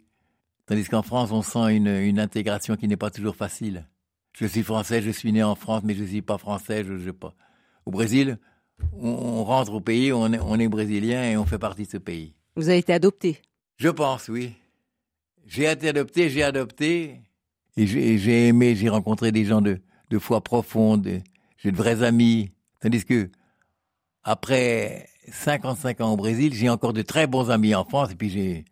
[0.65, 3.87] Tandis qu'en France, on sent une, une intégration qui n'est pas toujours facile.
[4.33, 6.97] Je suis français, je suis né en France, mais je ne suis pas français, je,
[6.97, 7.33] je pas.
[7.85, 8.37] Au Brésil,
[8.91, 11.91] on, on, rentre au pays, on est, on est brésilien et on fait partie de
[11.91, 12.33] ce pays.
[12.57, 13.41] Vous avez été adopté
[13.77, 14.51] Je pense, oui.
[15.47, 17.21] J'ai été adopté, j'ai adopté,
[17.83, 21.21] et j'ai aimé, j'ai rencontré des gens de, de foi profonde,
[21.57, 22.51] j'ai de vrais amis.
[22.81, 23.29] Tandis que,
[24.23, 28.29] après 55 ans au Brésil, j'ai encore de très bons amis en France, et puis
[28.29, 28.65] j'ai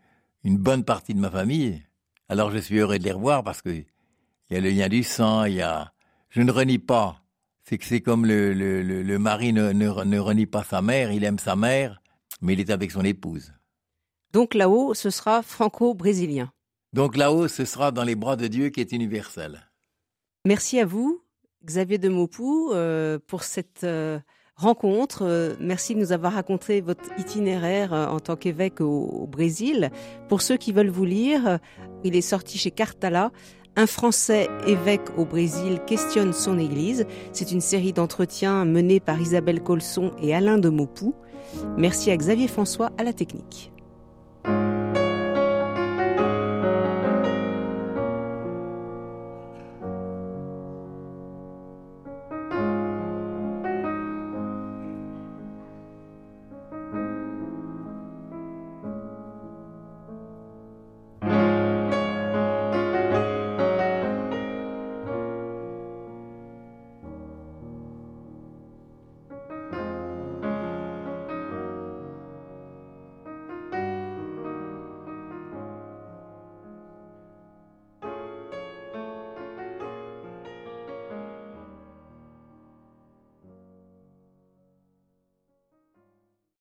[0.43, 1.83] une bonne partie de ma famille.
[2.29, 3.85] Alors je suis heureux de les revoir parce que il
[4.53, 5.93] y a le lien du sang, il y a.
[6.29, 7.21] Je ne renie pas.
[7.63, 11.11] C'est que c'est comme le, le, le, mari ne, ne, ne renie pas sa mère,
[11.11, 12.01] il aime sa mère,
[12.41, 13.53] mais il est avec son épouse.
[14.31, 16.49] Donc là-haut, ce sera franco-brésilien.
[16.97, 19.69] Donc là-haut, ce sera dans les bras de Dieu qui est universel.
[20.45, 21.21] Merci à vous,
[21.63, 24.17] Xavier de Maupou, euh, pour cette euh,
[24.55, 25.21] rencontre.
[25.21, 29.91] Euh, merci de nous avoir raconté votre itinéraire en tant qu'évêque au, Brésil.
[30.27, 31.59] Pour ceux qui veulent vous lire,
[32.03, 33.31] il est sorti chez Cartala.
[33.75, 37.05] Un Français évêque au Brésil questionne son Église.
[37.31, 41.13] C'est une série d'entretiens menés par Isabelle Colson et Alain de Maupou.
[41.77, 43.71] Merci à Xavier François à la technique.